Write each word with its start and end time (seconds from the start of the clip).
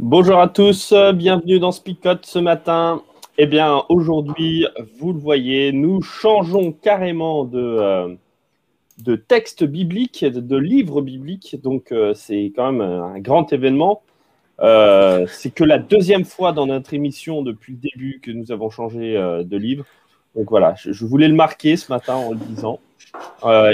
Bonjour 0.00 0.38
à 0.38 0.46
tous, 0.46 0.94
bienvenue 1.14 1.58
dans 1.58 1.72
Spicote 1.72 2.24
ce 2.24 2.38
matin. 2.38 3.02
Eh 3.36 3.46
bien, 3.46 3.82
aujourd'hui, 3.88 4.64
vous 5.00 5.12
le 5.12 5.18
voyez, 5.18 5.72
nous 5.72 6.02
changeons 6.02 6.70
carrément 6.70 7.44
de, 7.44 8.16
euh, 9.08 9.16
texte 9.26 9.64
biblique, 9.64 10.24
de 10.24 10.56
livre 10.56 11.02
biblique. 11.02 11.56
Donc, 11.64 11.90
euh, 11.90 12.14
c'est 12.14 12.52
quand 12.54 12.70
même 12.70 12.80
un 12.80 13.18
grand 13.18 13.52
événement. 13.52 14.02
Euh, 14.60 15.26
c'est 15.28 15.50
que 15.50 15.64
la 15.64 15.78
deuxième 15.78 16.24
fois 16.24 16.52
dans 16.52 16.66
notre 16.66 16.94
émission 16.94 17.42
depuis 17.42 17.72
le 17.72 17.78
début 17.80 18.20
que 18.22 18.30
nous 18.30 18.52
avons 18.52 18.70
changé 18.70 19.14
de 19.14 19.56
livre. 19.56 19.84
Donc 20.36 20.48
voilà, 20.48 20.76
je, 20.76 21.04
voulais 21.04 21.26
le 21.26 21.34
marquer 21.34 21.76
ce 21.76 21.90
matin 21.90 22.14
en 22.14 22.30
le 22.30 22.38
disant. 22.38 22.78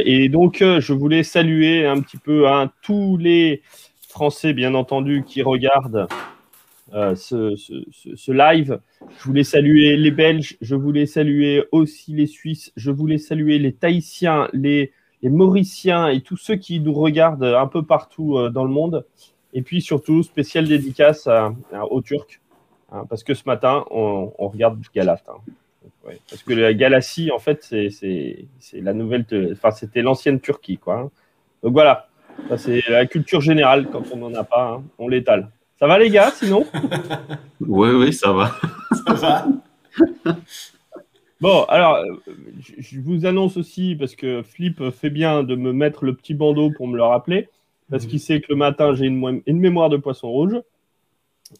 et 0.06 0.30
donc, 0.30 0.60
je 0.60 0.92
voulais 0.94 1.22
saluer 1.22 1.84
un 1.84 2.00
petit 2.00 2.16
peu 2.16 2.48
hein, 2.48 2.72
tous 2.80 3.18
les 3.18 3.60
Français, 4.14 4.52
bien 4.52 4.74
entendu, 4.74 5.24
qui 5.26 5.42
regardent 5.42 6.06
euh, 6.92 7.16
ce, 7.16 8.30
live. 8.30 8.78
Je 9.18 9.24
voulais 9.24 9.42
saluer 9.42 9.96
les 9.96 10.12
Belges, 10.12 10.56
je 10.60 10.76
voulais 10.76 11.06
saluer 11.06 11.64
aussi 11.72 12.12
les 12.12 12.28
Suisses, 12.28 12.72
je 12.76 12.92
voulais 12.92 13.18
saluer 13.18 13.58
les 13.58 13.72
Tahitiens, 13.72 14.48
les, 14.52 14.92
Mauriciens 15.24 16.06
et 16.06 16.20
tous 16.20 16.36
ceux 16.36 16.54
qui 16.54 16.78
nous 16.78 16.92
regardent 16.92 17.42
un 17.42 17.66
peu 17.66 17.82
partout 17.82 18.38
euh, 18.38 18.50
dans 18.50 18.62
le 18.62 18.70
monde. 18.70 19.04
Et 19.52 19.62
puis 19.62 19.82
surtout, 19.82 20.22
spécial 20.22 20.68
dédicace 20.68 21.28
aux 21.90 22.00
Turcs, 22.00 22.40
hein, 22.92 23.06
parce 23.10 23.24
que 23.24 23.34
ce 23.34 23.42
matin, 23.46 23.84
on, 23.90 24.30
regarde 24.38 24.80
Galat. 24.94 25.22
Hein. 25.26 26.12
parce 26.30 26.44
que 26.44 26.52
la 26.52 26.72
Galatie, 26.72 27.32
en 27.32 27.40
fait, 27.40 27.64
c'est 27.64 28.46
la 28.74 28.92
nouvelle, 28.92 29.26
enfin, 29.50 29.72
c'était 29.72 30.02
l'ancienne 30.02 30.38
Turquie, 30.38 30.78
quoi. 30.78 31.00
Hein. 31.00 31.10
Donc 31.64 31.72
voilà, 31.72 32.08
c'est 32.56 32.82
la 32.88 33.06
culture 33.06 33.40
générale. 33.40 33.88
Quand 33.90 34.02
on 34.12 34.16
n'en 34.16 34.34
a 34.34 34.44
pas, 34.44 34.82
on 34.98 35.08
l'étale. 35.08 35.50
Ça 35.78 35.86
va 35.86 35.98
les 35.98 36.10
gars, 36.10 36.30
sinon? 36.30 36.64
Oui, 37.60 37.90
oui, 37.90 38.12
ça 38.12 38.32
va. 38.32 38.52
ça 39.06 39.14
va 39.14 39.46
Bon, 41.40 41.64
alors, 41.64 41.98
je 42.78 43.00
vous 43.00 43.26
annonce 43.26 43.56
aussi, 43.56 43.96
parce 43.96 44.14
que 44.14 44.42
Flip 44.42 44.90
fait 44.90 45.10
bien 45.10 45.42
de 45.42 45.56
me 45.56 45.72
mettre 45.72 46.04
le 46.04 46.14
petit 46.14 46.32
bandeau 46.32 46.70
pour 46.70 46.88
me 46.88 46.96
le 46.96 47.02
rappeler, 47.02 47.48
parce 47.90 48.06
qu'il 48.06 48.20
sait 48.20 48.40
que 48.40 48.46
le 48.48 48.56
matin, 48.56 48.94
j'ai 48.94 49.06
une, 49.06 49.42
mémoire 49.46 49.90
de 49.90 49.96
poisson 49.96 50.28
rouge. 50.30 50.58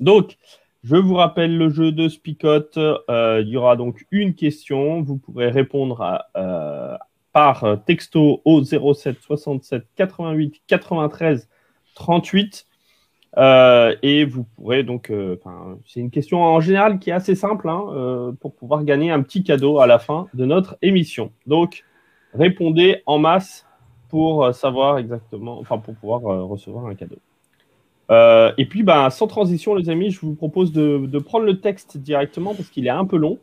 Donc, 0.01 0.39
je 0.85 0.97
vous 0.97 1.15
rappelle 1.15 1.59
le 1.59 1.69
jeu 1.69 1.93
de 1.93 2.09
Spicote. 2.09 2.79
Euh, 2.79 3.43
il 3.45 3.49
y 3.49 3.57
aura 3.57 3.77
donc 3.77 4.07
une 4.11 4.35
question. 4.35 5.03
Vous 5.03 5.19
pourrez 5.19 5.51
répondre 5.51 6.01
à, 6.01 6.27
euh, 6.37 6.97
par 7.35 7.67
texto 7.85 8.41
au 8.47 8.63
07 8.65 9.21
67 9.21 9.85
88 9.97 10.63
93 10.67 11.49
38. 11.95 12.67
Euh, 13.37 13.97
et 14.03 14.25
vous 14.25 14.45
pourrez 14.45 14.85
donc, 14.85 15.11
euh, 15.11 15.37
c'est 15.87 16.01
une 16.01 16.11
question 16.11 16.43
en 16.43 16.61
général 16.61 16.99
qui 16.99 17.11
est 17.11 17.15
assez 17.15 17.35
simple 17.35 17.69
hein, 17.69 17.85
euh, 17.91 18.33
pour 18.33 18.55
pouvoir 18.55 18.85
gagner 18.85 19.11
un 19.11 19.23
petit 19.23 19.43
cadeau 19.43 19.81
à 19.81 19.87
la 19.87 19.99
fin 19.99 20.29
de 20.35 20.45
notre 20.45 20.77
émission. 20.83 21.33
Donc, 21.47 21.85
répondez 22.33 23.03
en 23.07 23.19
masse 23.19 23.67
pour 24.09 24.55
savoir 24.55 24.99
exactement, 24.99 25.59
enfin 25.59 25.79
pour 25.79 25.95
pouvoir 25.97 26.21
recevoir 26.49 26.87
un 26.87 26.95
cadeau. 26.95 27.17
et 28.57 28.67
puis, 28.67 28.85
ben, 28.85 29.11
sans 29.11 29.27
transition, 29.27 29.75
les 29.75 29.91
amis, 29.91 30.11
je 30.11 30.21
vous 30.21 30.35
propose 30.37 30.71
de 30.73 31.19
prendre 31.19 31.45
le 31.45 31.61
texte 31.61 31.97
directement 31.97 32.55
parce 32.55 32.69
qu'il 32.69 32.87
est 32.87 32.91
un 32.91 33.07
peu 33.07 33.17
long. 33.17 33.39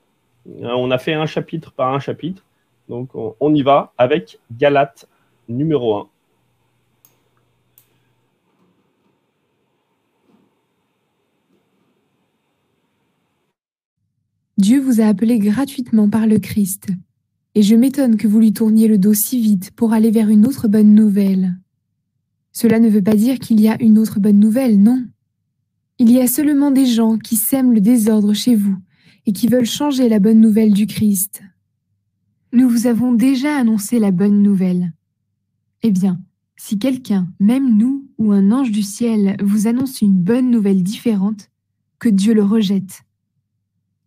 on 0.61 0.89
a 0.91 0.97
fait 0.97 1.13
un 1.13 1.25
chapitre 1.25 1.73
par 1.73 1.93
un 1.93 1.99
chapitre. 1.99 2.45
Donc, 2.91 3.11
on, 3.15 3.55
y 3.55 3.61
va 3.61 3.93
avec 3.97 4.37
Galate 4.51 5.07
numéro 5.47 5.95
1. 5.95 6.09
Dieu 14.57 14.81
vous 14.81 14.99
a 14.99 15.05
appelé 15.05 15.39
gratuitement 15.39 16.09
par 16.09 16.27
le 16.27 16.37
Christ, 16.39 16.87
et 17.55 17.61
je 17.61 17.77
m'étonne 17.77 18.17
que 18.17 18.27
vous 18.27 18.41
lui 18.41 18.51
tourniez 18.51 18.89
le 18.89 18.97
dos 18.97 19.13
si 19.13 19.41
vite 19.41 19.71
pour 19.71 19.93
aller 19.93 20.11
vers 20.11 20.27
une 20.27 20.45
autre 20.45 20.67
bonne 20.67 20.93
nouvelle. 20.93 21.55
Cela 22.51 22.77
ne 22.81 22.89
veut 22.89 23.01
pas 23.01 23.15
dire 23.15 23.39
qu'il 23.39 23.61
y 23.61 23.69
a 23.69 23.81
une 23.81 23.97
autre 23.97 24.19
bonne 24.19 24.39
nouvelle, 24.39 24.77
non. 24.77 25.01
Il 25.97 26.11
y 26.11 26.19
a 26.19 26.27
seulement 26.27 26.71
des 26.71 26.87
gens 26.87 27.17
qui 27.17 27.37
sèment 27.37 27.73
le 27.73 27.79
désordre 27.79 28.33
chez 28.33 28.55
vous 28.55 28.75
et 29.25 29.31
qui 29.31 29.47
veulent 29.47 29.63
changer 29.63 30.09
la 30.09 30.19
bonne 30.19 30.41
nouvelle 30.41 30.73
du 30.73 30.87
Christ. 30.87 31.41
Nous 32.53 32.67
vous 32.67 32.85
avons 32.85 33.13
déjà 33.13 33.55
annoncé 33.55 33.97
la 33.97 34.11
bonne 34.11 34.41
nouvelle. 34.43 34.91
Eh 35.83 35.91
bien, 35.91 36.19
si 36.57 36.77
quelqu'un, 36.77 37.31
même 37.39 37.77
nous 37.77 38.09
ou 38.17 38.33
un 38.33 38.51
ange 38.51 38.71
du 38.71 38.83
ciel, 38.83 39.37
vous 39.41 39.67
annonce 39.67 40.01
une 40.01 40.17
bonne 40.17 40.51
nouvelle 40.51 40.83
différente, 40.83 41.49
que 41.97 42.09
Dieu 42.09 42.33
le 42.33 42.43
rejette. 42.43 43.03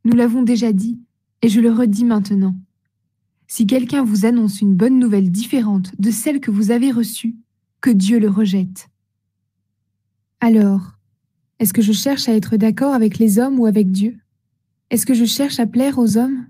Nous 0.05 0.13
l'avons 0.13 0.43
déjà 0.43 0.75
dit, 0.75 1.01
et 1.41 1.49
je 1.49 1.61
le 1.61 1.73
redis 1.73 2.05
maintenant. 2.05 2.55
Si 3.47 3.67
quelqu'un 3.67 4.05
vous 4.05 4.27
annonce 4.27 4.61
une 4.61 4.75
bonne 4.75 4.99
nouvelle 4.99 5.31
différente 5.31 5.93
de 5.99 6.11
celle 6.11 6.41
que 6.41 6.51
vous 6.51 6.71
avez 6.71 6.91
reçue, 6.91 7.37
que 7.81 7.91
Dieu 7.91 8.19
le 8.19 8.29
rejette. 8.29 8.89
Alors, 10.41 10.99
est-ce 11.61 11.73
que 11.73 11.83
je 11.83 11.93
cherche 11.93 12.29
à 12.29 12.35
être 12.35 12.59
d'accord 12.59 12.93
avec 12.93 13.19
les 13.19 13.39
hommes 13.39 13.59
ou 13.59 13.65
avec 13.65 13.91
Dieu? 13.91 14.19
Est-ce 14.91 15.07
que 15.07 15.15
je 15.15 15.25
cherche 15.25 15.61
à 15.61 15.67
plaire 15.67 15.99
aux 15.99 16.19
hommes? 16.19 16.47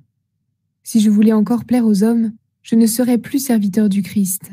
Si 0.87 1.01
je 1.01 1.09
voulais 1.09 1.33
encore 1.33 1.65
plaire 1.65 1.87
aux 1.87 2.05
hommes, 2.05 2.33
je 2.63 2.77
ne 2.77 2.87
serais 2.87 3.17
plus 3.17 3.39
serviteur 3.39 3.89
du 3.89 4.03
Christ. 4.03 4.53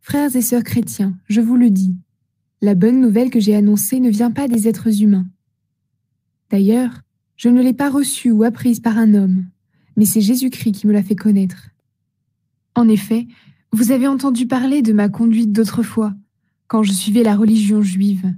Frères 0.00 0.34
et 0.36 0.42
sœurs 0.42 0.62
chrétiens, 0.62 1.18
je 1.28 1.40
vous 1.40 1.56
le 1.56 1.68
dis, 1.68 1.96
la 2.62 2.76
bonne 2.76 3.00
nouvelle 3.00 3.30
que 3.30 3.40
j'ai 3.40 3.56
annoncée 3.56 3.98
ne 3.98 4.08
vient 4.08 4.30
pas 4.30 4.46
des 4.46 4.68
êtres 4.68 5.02
humains. 5.02 5.26
D'ailleurs, 6.48 7.02
je 7.34 7.48
ne 7.48 7.60
l'ai 7.60 7.72
pas 7.72 7.90
reçue 7.90 8.30
ou 8.30 8.44
apprise 8.44 8.78
par 8.78 8.98
un 8.98 9.14
homme, 9.14 9.46
mais 9.96 10.04
c'est 10.04 10.20
Jésus-Christ 10.20 10.72
qui 10.72 10.86
me 10.86 10.92
l'a 10.92 11.02
fait 11.02 11.16
connaître. 11.16 11.70
En 12.76 12.88
effet, 12.88 13.26
vous 13.72 13.90
avez 13.90 14.06
entendu 14.06 14.46
parler 14.46 14.80
de 14.80 14.92
ma 14.92 15.08
conduite 15.08 15.52
d'autrefois, 15.52 16.14
quand 16.68 16.84
je 16.84 16.92
suivais 16.92 17.24
la 17.24 17.34
religion 17.34 17.82
juive. 17.82 18.32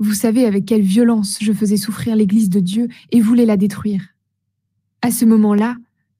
Vous 0.00 0.14
savez 0.14 0.46
avec 0.46 0.66
quelle 0.66 0.82
violence 0.82 1.38
je 1.40 1.52
faisais 1.52 1.76
souffrir 1.76 2.16
l'Église 2.16 2.50
de 2.50 2.58
Dieu 2.58 2.88
et 3.12 3.20
voulais 3.20 3.46
la 3.46 3.56
détruire. 3.56 4.11
À 5.02 5.10
ce 5.10 5.24
moment-là, 5.24 5.76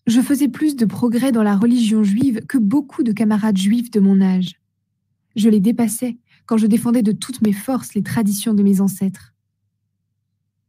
je 0.09 0.21
faisais 0.21 0.49
plus 0.49 0.75
de 0.75 0.85
progrès 0.85 1.31
dans 1.31 1.45
la 1.45 1.57
religion 1.57 2.03
juive 2.03 2.45
que 2.47 2.59
beaucoup 2.59 3.05
de 3.05 3.13
camarades 3.13 3.57
juifs 3.57 3.93
de 3.93 4.01
mon 4.01 4.21
âge. 4.21 4.61
Je 5.37 5.49
les 5.49 5.61
dépassais 5.61 6.19
quand 6.47 6.57
je 6.57 6.67
défendais 6.67 7.03
de 7.03 7.13
toutes 7.13 7.43
mes 7.43 7.53
forces 7.53 7.95
les 7.95 8.03
traditions 8.03 8.55
de 8.55 8.63
mes 8.65 8.81
ancêtres. 8.81 9.33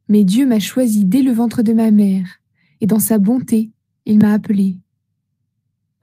Mais 0.07 0.23
Dieu 0.23 0.45
m'a 0.45 0.59
choisi 0.59 1.05
dès 1.05 1.23
le 1.23 1.31
ventre 1.31 1.63
de 1.63 1.73
ma 1.73 1.89
mère, 1.89 2.39
et 2.81 2.85
dans 2.85 2.99
sa 2.99 3.17
bonté, 3.17 3.71
il 4.05 4.19
m'a 4.19 4.33
appelé. 4.33 4.77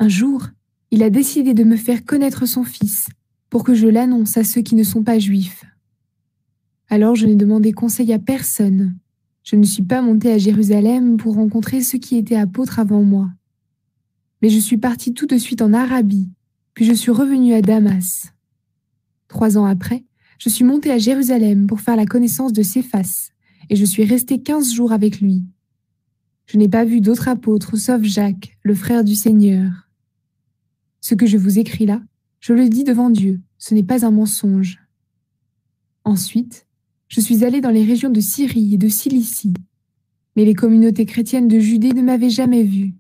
Un 0.00 0.08
jour, 0.08 0.48
il 0.90 1.04
a 1.04 1.10
décidé 1.10 1.54
de 1.54 1.62
me 1.62 1.76
faire 1.76 2.04
connaître 2.04 2.46
son 2.46 2.64
Fils, 2.64 3.08
pour 3.50 3.62
que 3.62 3.74
je 3.74 3.86
l'annonce 3.86 4.36
à 4.36 4.42
ceux 4.42 4.62
qui 4.62 4.74
ne 4.74 4.82
sont 4.82 5.04
pas 5.04 5.20
juifs. 5.20 5.64
Alors 6.88 7.14
je 7.14 7.26
n'ai 7.26 7.36
demandé 7.36 7.72
conseil 7.72 8.12
à 8.12 8.18
personne. 8.18 8.96
Je 9.42 9.56
ne 9.56 9.64
suis 9.64 9.82
pas 9.82 10.02
montée 10.02 10.32
à 10.32 10.38
Jérusalem 10.38 11.16
pour 11.16 11.34
rencontrer 11.34 11.82
ceux 11.82 11.98
qui 11.98 12.16
étaient 12.16 12.36
apôtres 12.36 12.78
avant 12.78 13.02
moi. 13.02 13.30
Mais 14.42 14.48
je 14.48 14.58
suis 14.58 14.78
partie 14.78 15.12
tout 15.12 15.26
de 15.26 15.38
suite 15.38 15.62
en 15.62 15.72
Arabie, 15.72 16.28
puis 16.74 16.84
je 16.84 16.92
suis 16.92 17.10
revenue 17.10 17.54
à 17.54 17.62
Damas. 17.62 18.32
Trois 19.28 19.58
ans 19.58 19.66
après, 19.66 20.04
je 20.38 20.48
suis 20.48 20.64
montée 20.64 20.90
à 20.90 20.98
Jérusalem 20.98 21.66
pour 21.66 21.80
faire 21.80 21.96
la 21.96 22.06
connaissance 22.06 22.52
de 22.52 22.62
Céphas, 22.62 23.30
et 23.68 23.76
je 23.76 23.84
suis 23.84 24.04
resté 24.04 24.42
quinze 24.42 24.72
jours 24.72 24.92
avec 24.92 25.20
lui. 25.20 25.44
Je 26.46 26.58
n'ai 26.58 26.68
pas 26.68 26.84
vu 26.84 27.00
d'autre 27.00 27.28
apôtre 27.28 27.76
sauf 27.76 28.02
Jacques, 28.02 28.58
le 28.62 28.74
frère 28.74 29.04
du 29.04 29.14
Seigneur. 29.14 29.88
Ce 31.00 31.14
que 31.14 31.26
je 31.26 31.38
vous 31.38 31.58
écris 31.58 31.86
là, 31.86 32.02
je 32.40 32.52
le 32.52 32.68
dis 32.68 32.84
devant 32.84 33.10
Dieu, 33.10 33.40
ce 33.58 33.74
n'est 33.74 33.84
pas 33.84 34.04
un 34.04 34.10
mensonge. 34.10 34.80
Ensuite, 36.04 36.66
je 37.10 37.20
suis 37.20 37.44
allé 37.44 37.60
dans 37.60 37.70
les 37.70 37.84
régions 37.84 38.08
de 38.08 38.20
Syrie 38.20 38.74
et 38.74 38.78
de 38.78 38.88
Cilicie, 38.88 39.52
mais 40.36 40.46
les 40.46 40.54
communautés 40.54 41.04
chrétiennes 41.04 41.48
de 41.48 41.58
Judée 41.58 41.92
ne 41.92 42.00
m'avaient 42.00 42.30
jamais 42.30 42.62
vu. 42.62 42.94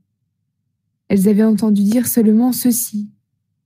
Elles 1.08 1.28
avaient 1.28 1.44
entendu 1.44 1.82
dire 1.82 2.06
seulement 2.06 2.52
ceci. 2.52 3.08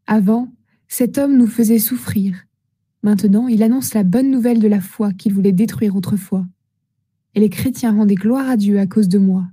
Avant, 0.07 0.53
cet 0.87 1.19
homme 1.19 1.37
nous 1.37 1.49
faisait 1.49 1.81
souffrir. 1.81 2.47
Maintenant, 3.03 3.49
il 3.49 3.63
annonce 3.63 3.95
la 3.95 4.05
bonne 4.05 4.31
nouvelle 4.31 4.61
de 4.61 4.69
la 4.69 4.81
foi 4.81 5.13
qu'il 5.13 5.35
voulait 5.35 5.53
détruire 5.53 5.97
autrefois 5.97 6.47
et 7.35 7.41
les 7.41 7.51
chrétiens 7.51 7.93
rendaient 7.93 8.15
gloire 8.15 8.49
à 8.49 8.57
Dieu 8.57 8.79
à 8.79 8.87
cause 8.87 9.09
de 9.09 9.19
moi. 9.19 9.47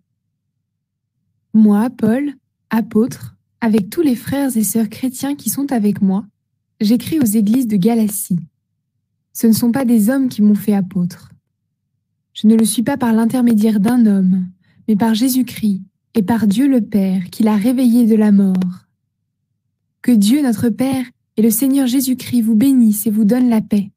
Moi, 1.54 1.90
Paul, 1.90 2.34
apôtre, 2.70 3.36
avec 3.60 3.90
tous 3.90 4.02
les 4.02 4.16
frères 4.16 4.56
et 4.56 4.64
sœurs 4.64 4.90
chrétiens 4.90 5.36
qui 5.36 5.50
sont 5.50 5.72
avec 5.72 6.02
moi, 6.02 6.26
j'écris 6.80 7.20
aux 7.20 7.26
églises 7.26 7.68
de 7.68 7.78
Galatie. 7.78 8.40
Ce 9.34 9.48
ne 9.48 9.54
sont 9.54 9.72
pas 9.72 9.86
des 9.86 10.10
hommes 10.10 10.30
qui 10.30 10.42
m'ont 10.42 10.56
fait 10.56 10.74
apôtre. 10.74 11.30
Je 12.34 12.48
ne 12.48 12.56
le 12.56 12.66
suis 12.66 12.84
pas 12.84 12.98
par 12.98 13.14
l'intermédiaire 13.14 13.80
d'un 13.80 14.06
homme, 14.06 14.48
mais 14.88 14.96
par 14.96 15.14
Jésus-Christ 15.14 15.82
et 16.16 16.24
par 16.24 16.48
Dieu 16.48 16.68
le 16.68 16.82
Père 16.82 17.30
qui 17.30 17.44
l'a 17.44 17.56
réveillé 17.56 18.06
de 18.06 18.16
la 18.16 18.32
mort. 18.32 18.88
Que 20.02 20.12
Dieu 20.12 20.42
notre 20.42 20.70
Père 20.70 21.06
et 21.38 21.42
le 21.42 21.50
Seigneur 21.50 21.88
Jésus-Christ 21.88 22.42
vous 22.42 22.56
bénissent 22.56 23.08
et 23.08 23.12
vous 23.12 23.26
donnent 23.26 23.50
la 23.50 23.62
paix. 23.62 23.92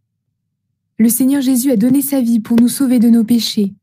le 0.98 1.08
Seigneur 1.08 1.42
Jésus 1.42 1.72
a 1.72 1.76
donné 1.76 2.02
sa 2.02 2.20
vie 2.20 2.40
pour 2.40 2.56
nous 2.56 2.69
sauver 2.69 2.98
de 2.98 3.08
nos 3.08 3.25
péchés. 3.25 3.75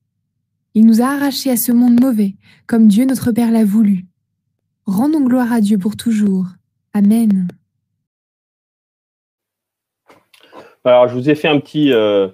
Il 0.73 0.85
nous 0.85 1.01
a 1.01 1.07
arrachés 1.07 1.51
à 1.51 1.57
ce 1.57 1.73
monde 1.73 1.99
mauvais, 1.99 2.35
comme 2.65 2.87
Dieu 2.87 3.05
notre 3.05 3.31
Père 3.31 3.51
l'a 3.51 3.65
voulu. 3.65 4.05
Rendons 4.85 5.21
gloire 5.21 5.51
à 5.51 5.59
Dieu 5.59 5.77
pour 5.77 5.97
toujours. 5.97 6.47
Amen. 6.93 7.47
Alors, 10.83 11.07
je 11.07 11.13
vous 11.13 11.29
ai 11.29 11.35
fait 11.35 11.47
un 11.47 11.59
petit, 11.59 11.93
euh, 11.93 12.27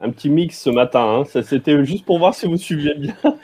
un 0.00 0.10
petit 0.10 0.30
mix 0.30 0.60
ce 0.60 0.70
matin. 0.70 1.24
Hein. 1.26 1.42
C'était 1.42 1.84
juste 1.84 2.04
pour 2.04 2.18
voir 2.18 2.34
si 2.34 2.46
vous 2.46 2.56
suiviez 2.56 2.94
bien. 2.94 3.16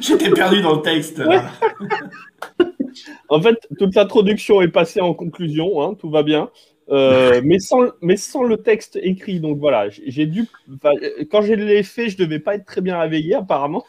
J'étais 0.00 0.30
perdu 0.30 0.60
dans 0.60 0.76
le 0.76 0.82
texte. 0.82 1.22
en 3.28 3.40
fait, 3.40 3.66
toute 3.78 3.94
l'introduction 3.94 4.60
est 4.60 4.68
passée 4.68 5.00
en 5.00 5.14
conclusion. 5.14 5.82
Hein, 5.82 5.94
tout 5.94 6.10
va 6.10 6.22
bien. 6.22 6.50
Euh, 6.90 7.40
mais, 7.44 7.58
sans, 7.58 7.86
mais 8.02 8.18
sans 8.18 8.42
le 8.42 8.58
texte 8.58 8.98
écrit. 9.02 9.40
Donc 9.40 9.58
voilà, 9.58 9.88
j'ai 9.88 10.26
dû. 10.26 10.46
Quand 11.30 11.40
je 11.40 11.54
l'ai 11.54 11.82
fait, 11.82 12.10
je 12.10 12.18
devais 12.18 12.40
pas 12.40 12.56
être 12.56 12.66
très 12.66 12.82
bien 12.82 13.00
réveillé, 13.00 13.36
apparemment. 13.36 13.84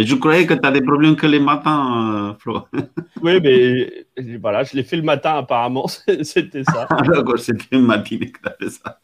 Mais 0.00 0.06
je 0.06 0.14
croyais 0.14 0.46
que 0.46 0.54
tu 0.54 0.66
as 0.66 0.70
des 0.70 0.80
problèmes 0.80 1.14
que 1.14 1.26
les 1.26 1.40
matins, 1.40 2.30
euh, 2.30 2.34
Flo. 2.38 2.62
oui, 3.22 3.38
mais 3.42 4.38
voilà, 4.38 4.64
je 4.64 4.74
l'ai 4.74 4.82
fait 4.82 4.96
le 4.96 5.02
matin, 5.02 5.36
apparemment. 5.36 5.88
C'était 6.22 6.64
ça. 6.64 6.88
Ah, 6.90 7.02
d'accord, 7.02 7.38
c'était 7.38 7.76
une 7.76 7.84
matinée 7.84 8.30
que 8.30 8.40
tu 8.40 8.48
as 8.48 8.56
fait 8.58 8.70
ça. 8.70 8.98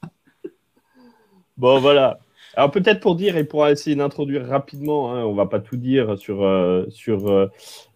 Bon, 1.59 1.81
voilà. 1.81 2.19
Alors 2.55 2.71
peut-être 2.71 3.01
pour 3.01 3.15
dire 3.15 3.37
et 3.37 3.45
pour 3.45 3.69
essayer 3.69 3.95
d'introduire 3.95 4.47
rapidement, 4.47 5.13
hein, 5.15 5.23
on 5.23 5.35
va 5.35 5.45
pas 5.45 5.61
tout 5.61 5.77
dire 5.77 6.19
sur, 6.19 6.43
euh, 6.43 6.87
sur 6.89 7.29
euh, 7.29 7.49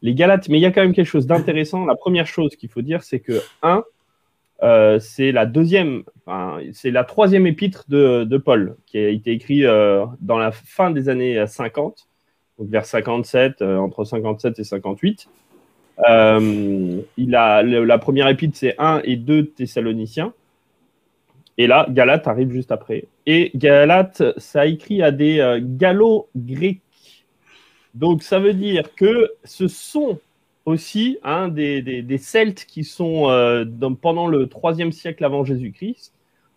les 0.02 0.12
Galates, 0.12 0.50
mais 0.50 0.58
il 0.58 0.60
y 0.60 0.66
a 0.66 0.70
quand 0.70 0.82
même 0.82 0.92
quelque 0.92 1.06
chose 1.06 1.26
d'intéressant. 1.26 1.86
La 1.86 1.96
première 1.96 2.26
chose 2.26 2.54
qu'il 2.54 2.68
faut 2.68 2.82
dire, 2.82 3.02
c'est 3.02 3.20
que 3.20 3.40
un, 3.62 3.82
euh, 4.62 4.98
c'est 4.98 5.32
la 5.32 5.46
deuxième, 5.46 6.02
enfin, 6.26 6.58
c'est 6.74 6.90
la 6.90 7.04
troisième 7.04 7.46
épître 7.46 7.86
de, 7.88 8.24
de, 8.24 8.36
Paul 8.36 8.76
qui 8.84 8.98
a 8.98 9.08
été 9.08 9.30
écrit 9.30 9.62
dans 9.62 10.36
la 10.36 10.52
fin 10.52 10.90
des 10.90 11.08
années 11.08 11.42
50, 11.46 12.09
vers 12.64 12.84
57, 12.84 13.62
entre 13.62 14.04
57 14.04 14.58
et 14.58 14.64
58. 14.64 15.28
il 16.08 17.34
a 17.34 17.62
la 17.62 17.98
première 17.98 18.28
épître, 18.28 18.56
c'est 18.56 18.74
1 18.78 19.02
et 19.04 19.16
2 19.16 19.46
Thessaloniciens. 19.46 20.32
Et 21.60 21.66
là, 21.66 21.86
Galate 21.90 22.26
arrive 22.26 22.50
juste 22.52 22.72
après. 22.72 23.04
Et 23.26 23.50
Galate, 23.54 24.22
ça 24.38 24.64
écrit 24.64 25.02
à 25.02 25.10
des 25.10 25.40
euh, 25.40 25.60
gallo-grecs. 25.62 26.80
Donc 27.92 28.22
ça 28.22 28.38
veut 28.38 28.54
dire 28.54 28.94
que 28.94 29.30
ce 29.44 29.68
sont 29.68 30.18
aussi 30.64 31.18
hein, 31.22 31.48
des, 31.48 32.16
Celtes 32.18 32.64
qui 32.64 32.82
sont, 32.82 33.28
euh, 33.28 33.66
pendant 34.00 34.26
le 34.26 34.46
3 34.46 34.90
siècle 34.90 35.22
avant 35.22 35.44
Jésus-Christ, 35.44 36.14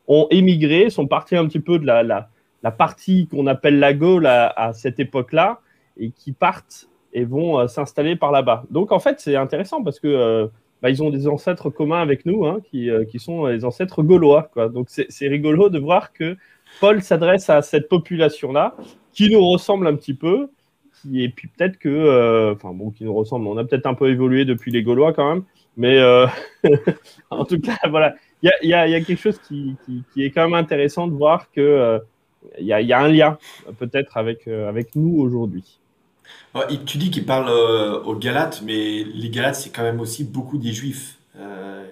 ont 0.08 0.28
émigré, 0.30 0.90
sont 0.90 1.08
partis 1.08 1.36
un 1.36 1.48
petit 1.48 1.60
peu 1.60 1.80
de 1.80 1.86
la, 1.86 2.04
la, 2.04 2.72
partie 2.72 3.28
qu'on 3.28 3.48
appelle 3.48 3.80
la 3.80 3.94
Gaule 3.94 4.26
à, 4.26 4.72
cette 4.74 5.02
époque-là, 5.02 5.60
et 5.98 6.12
qui 6.12 6.32
partent 6.32 6.90
et 7.14 7.26
vont 7.26 7.60
euh, 7.60 7.68
s'installer 7.68 8.16
par 8.16 8.32
là-bas. 8.32 8.64
Donc 8.72 8.92
en 8.92 9.00
fait, 9.00 9.20
c'est 9.20 9.36
intéressant 9.36 9.84
parce 9.84 10.00
que 10.00 10.50
bah, 10.84 10.90
ils 10.90 11.02
ont 11.02 11.10
des 11.10 11.30
ancêtres 11.30 11.70
communs 11.70 12.02
avec 12.02 12.26
nous, 12.26 12.46
hein, 12.46 12.60
qui, 12.70 12.90
euh, 12.90 13.06
qui, 13.06 13.18
sont 13.18 13.46
les 13.46 13.64
ancêtres 13.64 14.04
gaulois. 14.04 14.52
Donc 14.74 14.88
c'est 14.90 15.28
rigolo 15.30 15.70
de 15.70 15.80
voir 15.80 16.12
que 16.12 16.36
Paul 16.82 17.02
s'adresse 17.02 17.50
à 17.50 17.62
cette 17.62 17.88
population-là, 17.88 18.76
qui 19.14 19.32
nous 19.32 19.48
ressemble 19.48 19.88
un 19.88 19.96
petit 19.96 20.14
peu, 20.14 20.50
qui, 21.02 21.24
et 21.24 21.30
puis 21.30 21.48
peut-être 21.48 21.78
que, 21.78 21.88
euh, 21.88 22.54
enfin 22.54 22.74
bon, 22.74 22.92
qui 22.92 23.06
nous 23.06 23.14
ressemble, 23.14 23.48
on 23.48 23.58
a 23.58 23.64
peut-être 23.64 23.86
un 23.86 23.94
peu 23.94 24.10
évolué 24.10 24.44
depuis 24.44 24.72
les 24.72 24.84
Gaulois 24.84 25.14
quand 25.14 25.34
même, 25.34 25.44
mais 25.78 25.98
euh, 26.00 26.28
en 27.30 27.46
tout 27.46 27.62
cas, 27.62 27.78
voilà, 27.90 28.16
il 28.42 28.52
y, 28.64 28.74
a, 28.74 28.86
quelque 29.00 29.16
chose 29.16 29.40
qui, 29.40 29.78
est 30.18 30.32
quand 30.32 30.44
même 30.44 30.54
intéressant 30.54 31.08
de 31.08 31.14
voir 31.14 31.50
que 31.50 32.02
il 32.60 32.66
y, 32.66 32.68
y, 32.68 32.92
a 32.92 33.00
un 33.00 33.08
lien 33.08 33.38
peut-être 33.80 34.18
avec 34.18 34.48
nous 34.98 35.18
aujourd'hui 35.18 35.80
tu 36.86 36.98
dis 36.98 37.12
qu'il 37.12 37.26
parle 37.26 37.50
euh, 37.50 38.02
aux 38.04 38.16
Galates, 38.16 38.62
mais 38.64 39.04
les 39.04 39.30
Galates, 39.30 39.56
c'est 39.56 39.70
quand 39.70 39.84
même 39.84 40.00
aussi 40.00 40.24
beaucoup 40.24 40.58
des 40.58 40.74
Juifs. 40.74 41.18
Euh, 41.38 41.86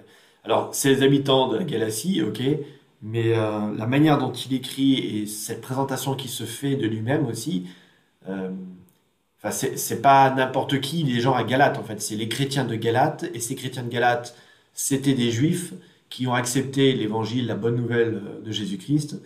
alors, 0.44 0.74
c'est 0.74 0.88
les 0.90 1.02
habitants 1.02 1.48
de 1.48 1.56
la 1.58 1.64
Galatie, 1.64 2.22
ok, 2.22 2.42
mais 3.02 3.34
euh, 3.36 3.74
la 3.76 3.86
manière 3.86 4.18
dont 4.18 4.32
il 4.32 4.54
écrit 4.54 4.94
et 4.98 5.26
cette 5.26 5.60
présentation 5.60 6.14
qui 6.14 6.28
se 6.28 6.44
fait 6.44 6.76
de 6.76 6.86
lui-même 6.86 7.26
aussi, 7.26 7.68
enfin, 8.24 9.50
c'est 9.50 10.02
pas 10.02 10.30
n'importe 10.30 10.80
qui 10.80 11.02
les 11.02 11.20
gens 11.20 11.34
à 11.34 11.44
Galate, 11.44 11.78
en 11.78 11.84
fait, 11.84 12.00
c'est 12.00 12.16
les 12.16 12.28
chrétiens 12.28 12.64
de 12.64 12.76
Galate, 12.76 13.24
et 13.34 13.40
ces 13.40 13.54
chrétiens 13.56 13.82
de 13.82 13.90
Galate, 13.90 14.36
c'était 14.74 15.14
des 15.14 15.30
Juifs 15.30 15.74
qui 16.08 16.26
ont 16.26 16.34
accepté 16.34 16.92
l'évangile, 16.92 17.46
la 17.46 17.54
bonne 17.56 17.76
nouvelle 17.76 18.22
de 18.44 18.52
Jésus-Christ, 18.52 19.20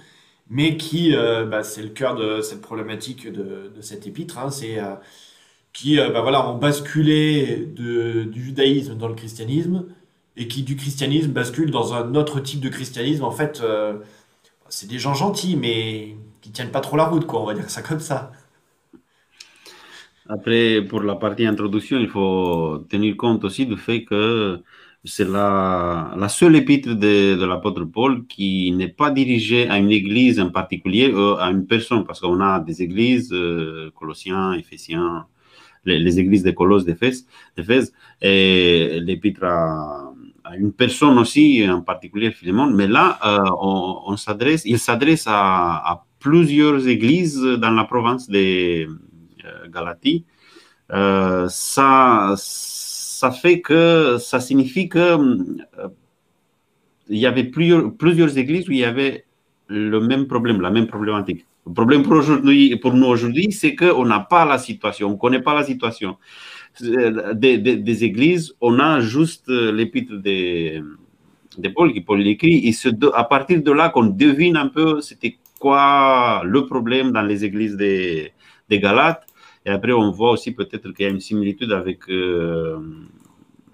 mais 0.50 0.76
qui, 0.76 1.12
bah, 1.12 1.62
c'est 1.62 1.82
le 1.82 1.88
cœur 1.90 2.14
de 2.16 2.40
cette 2.40 2.60
problématique 2.62 3.30
de, 3.30 3.70
de 3.74 3.80
cet 3.80 4.06
épître, 4.06 4.38
hein, 4.38 4.50
c'est 4.50 4.78
qui 5.76 6.00
euh, 6.00 6.10
bah 6.10 6.22
voilà, 6.22 6.48
ont 6.48 6.56
basculé 6.56 7.66
du 7.66 8.42
judaïsme 8.42 8.96
dans 8.96 9.08
le 9.08 9.14
christianisme 9.14 9.84
et 10.36 10.48
qui 10.48 10.62
du 10.62 10.74
christianisme 10.76 11.32
basculent 11.32 11.70
dans 11.70 11.92
un 11.94 12.14
autre 12.14 12.40
type 12.40 12.60
de 12.60 12.70
christianisme. 12.70 13.24
En 13.24 13.30
fait, 13.30 13.60
euh, 13.62 13.98
c'est 14.68 14.88
des 14.88 14.98
gens 14.98 15.14
gentils, 15.14 15.56
mais 15.56 16.16
qui 16.42 16.50
tiennent 16.52 16.72
pas 16.72 16.80
trop 16.80 16.96
la 16.96 17.06
route, 17.06 17.26
quoi. 17.26 17.42
On 17.42 17.46
va 17.46 17.54
dire 17.54 17.70
ça 17.70 17.82
comme 17.82 18.00
ça. 18.00 18.32
Après, 20.28 20.82
pour 20.82 21.02
la 21.02 21.14
partie 21.16 21.46
introduction, 21.46 21.98
il 21.98 22.08
faut 22.08 22.78
tenir 22.88 23.16
compte 23.16 23.44
aussi 23.44 23.66
du 23.66 23.76
fait 23.76 24.04
que 24.04 24.60
c'est 25.06 25.28
la, 25.28 26.28
seule 26.28 26.56
épître 26.56 26.94
de, 26.94 27.44
l'apôtre 27.44 27.84
Paul 27.84 28.26
qui 28.26 28.72
n'est 28.72 28.88
pas 28.88 29.10
dirigée 29.10 29.68
à 29.68 29.78
une 29.78 29.90
église 29.90 30.40
en 30.40 30.50
particulier, 30.50 31.12
ou 31.12 31.36
à 31.38 31.50
une 31.50 31.66
personne, 31.66 32.04
parce 32.04 32.20
qu'on 32.20 32.40
a 32.40 32.60
des 32.60 32.82
églises, 32.82 33.32
euh, 33.32 33.90
Colossiens, 33.94 34.52
Éphésiens, 34.54 35.26
les, 35.84 36.18
églises 36.18 36.42
de 36.42 36.50
Colosse 36.50 36.84
d'Éphèse, 36.84 37.26
et 38.20 39.00
l'épître 39.00 39.44
à, 39.44 40.12
une 40.58 40.72
personne 40.72 41.18
aussi, 41.18 41.68
en 41.68 41.82
particulier 41.82 42.30
Philémon, 42.30 42.70
mais 42.70 42.86
là, 42.86 43.18
euh, 43.24 43.50
on, 43.60 44.16
s'adresse, 44.16 44.62
il 44.64 44.78
s'adresse 44.78 45.24
à, 45.26 46.02
plusieurs 46.18 46.88
églises 46.88 47.40
dans 47.40 47.70
la 47.70 47.84
province 47.84 48.28
de 48.28 48.38
euh, 48.38 49.68
Galatie. 49.68 50.24
Euh, 50.92 51.46
ça, 51.48 52.34
ça 53.26 53.32
fait 53.32 53.60
que, 53.60 54.18
ça 54.18 54.38
signifie 54.40 54.88
que 54.88 55.18
il 57.08 57.18
y 57.18 57.26
avait 57.26 57.44
plusieurs, 57.44 58.38
églises 58.38 58.68
où 58.68 58.72
il 58.72 58.78
y 58.78 58.84
avait 58.84 59.24
le 59.68 60.00
même 60.00 60.26
problème, 60.26 60.60
la 60.60 60.70
même 60.70 60.86
problématique. 60.86 61.44
Le 61.66 61.72
problème 61.72 62.02
pour, 62.04 62.12
aujourd'hui, 62.12 62.76
pour 62.76 62.94
nous 62.94 63.06
aujourd'hui, 63.06 63.50
c'est 63.50 63.74
qu'on 63.74 64.04
n'a 64.04 64.20
pas 64.20 64.44
la 64.44 64.58
situation, 64.58 65.08
on 65.08 65.12
ne 65.12 65.16
connaît 65.16 65.42
pas 65.42 65.54
la 65.54 65.64
situation 65.64 66.16
des, 66.80 67.58
des, 67.58 68.04
églises. 68.04 68.54
On 68.60 68.78
a 68.78 69.00
juste 69.00 69.48
l'épître 69.48 70.14
de, 70.14 71.68
Paul 71.74 71.92
qui 71.92 72.00
Paul 72.02 72.24
écrit. 72.26 72.68
Et 72.68 72.72
à 73.14 73.24
partir 73.24 73.60
de 73.62 73.72
là, 73.72 73.88
qu'on 73.88 74.06
devine 74.06 74.56
un 74.56 74.68
peu 74.68 75.00
c'était 75.00 75.36
quoi 75.58 76.42
le 76.44 76.66
problème 76.66 77.10
dans 77.10 77.22
les 77.22 77.44
églises 77.44 77.76
des, 77.76 78.32
Galates. 78.70 79.26
Et 79.64 79.70
après, 79.70 79.92
on 79.92 80.12
voit 80.12 80.32
aussi 80.32 80.52
peut-être 80.52 80.92
qu'il 80.92 81.04
y 81.04 81.08
a 81.08 81.10
une 81.10 81.20
similitude 81.20 81.72
avec 81.72 82.08
euh, 82.08 82.78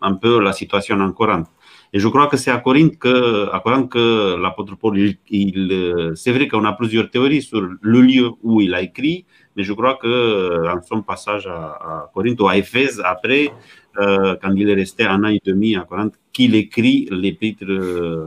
un 0.03 0.15
peu 0.15 0.41
la 0.41 0.53
situation 0.53 1.01
en 1.01 1.13
Corinthe. 1.13 1.49
Et 1.95 1.99
je 1.99 2.09
crois 2.09 2.27
que 2.27 2.39
c'est 2.39 2.51
à 2.51 2.59
Corinthe 2.59 2.99
que, 2.99 3.51
à 3.53 3.61
que 3.61 4.37
l'apôtre 4.41 4.77
Paul, 4.77 4.99
il, 4.99 5.73
euh, 5.73 6.15
c'est 6.15 6.33
vrai 6.33 6.49
qu'on 6.49 6.65
a 6.65 6.73
plusieurs 6.73 7.11
théories 7.11 7.43
sur 7.43 7.61
le 7.61 8.01
lieu 8.01 8.31
où 8.43 8.63
il 8.63 8.75
a 8.75 8.81
écrit, 8.81 9.27
mais 9.57 9.63
je 9.63 9.75
crois 9.75 9.97
que 9.97 10.07
euh, 10.07 10.73
en 10.73 10.81
son 10.81 11.03
passage 11.03 11.47
à, 11.47 12.11
Corinthe 12.15 12.41
ou 12.41 12.49
à 12.49 12.57
Éphèse, 12.57 13.03
après, 13.05 13.51
euh, 13.99 14.37
quand 14.41 14.55
il 14.55 14.71
est 14.71 14.75
resté 14.75 15.05
un 15.05 15.23
an 15.23 15.29
et 15.29 15.41
demi 15.45 15.77
à 15.77 15.83
Corinthe, 15.83 16.15
qu'il 16.33 16.55
écrit 16.55 17.09
l'épître 17.11 17.65
euh, 17.69 18.27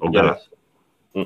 aux 0.00 0.10
Galates. 0.10 0.48
Mm. 1.14 1.24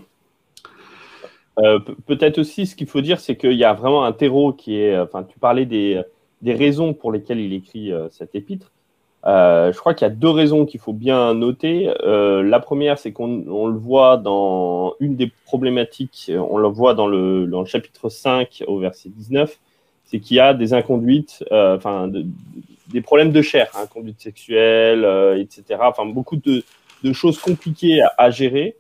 Peut-être 2.06 2.38
aussi, 2.38 2.66
ce 2.66 2.75
qu'il 2.75 2.87
faut 2.87 3.02
dire, 3.02 3.20
c'est 3.20 3.37
qu'il 3.37 3.52
y 3.52 3.64
a 3.64 3.75
vraiment 3.75 4.04
un 4.04 4.12
terreau 4.12 4.54
qui 4.54 4.80
est. 4.80 4.99
Enfin, 4.99 5.25
tu 5.25 5.38
parlais 5.38 5.66
des, 5.66 6.00
des 6.40 6.54
raisons 6.54 6.94
pour 6.94 7.12
lesquelles 7.12 7.40
il 7.40 7.52
écrit 7.52 7.92
cet 8.09 8.35
épître. 8.35 8.73
Euh, 9.27 9.71
je 9.73 9.79
crois 9.79 9.93
qu'il 9.93 10.07
y 10.07 10.11
a 10.11 10.15
deux 10.15 10.31
raisons 10.31 10.65
qu'il 10.65 10.81
faut 10.81 10.93
bien 10.93 11.35
noter. 11.35 11.93
Euh, 12.05 12.43
la 12.43 12.59
première, 12.59 12.99
c'est 12.99 13.12
qu'on 13.12 13.67
le 13.67 13.79
voit 13.79 14.17
dans 14.17 14.95
une 15.00 15.17
des 15.17 15.31
problématiques, 15.45 16.31
on 16.35 16.57
le 16.57 16.69
voit 16.69 16.95
dans 16.95 17.07
le, 17.07 17.49
chapitre 17.67 18.09
5 18.09 18.65
au 18.67 18.79
verset 18.79 19.11
19, 19.11 19.59
c'est 20.05 20.21
qu'il 20.21 20.37
y 20.37 20.41
a 20.41 20.55
des 20.55 20.73
inconduites, 20.73 21.45
euh, 21.53 21.77
enfin 21.77 22.11
des 22.89 23.00
problèmes 23.03 23.31
de 23.31 23.43
chair, 23.43 23.71
hein, 23.75 23.87
conduite 23.93 24.21
sexuelle, 24.21 25.05
etc. 25.39 25.81
Enfin 25.83 26.07
beaucoup 26.07 26.37
de, 26.37 26.65
de 27.05 27.12
choses 27.12 27.39
compliquées 27.39 28.00
à, 28.00 28.12
à 28.17 28.31
gérer. 28.31 28.77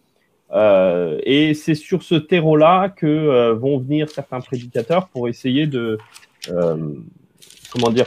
et 0.52 1.54
c'est 1.54 1.74
sur 1.74 2.02
ce 2.02 2.14
terreau-là 2.14 2.88
que 2.88 3.52
vont 3.52 3.78
venir 3.78 4.08
certains 4.08 4.40
prédicateurs 4.40 5.08
pour 5.08 5.28
essayer 5.28 5.66
de, 5.66 5.98
comment 6.48 7.90
dire, 7.90 8.06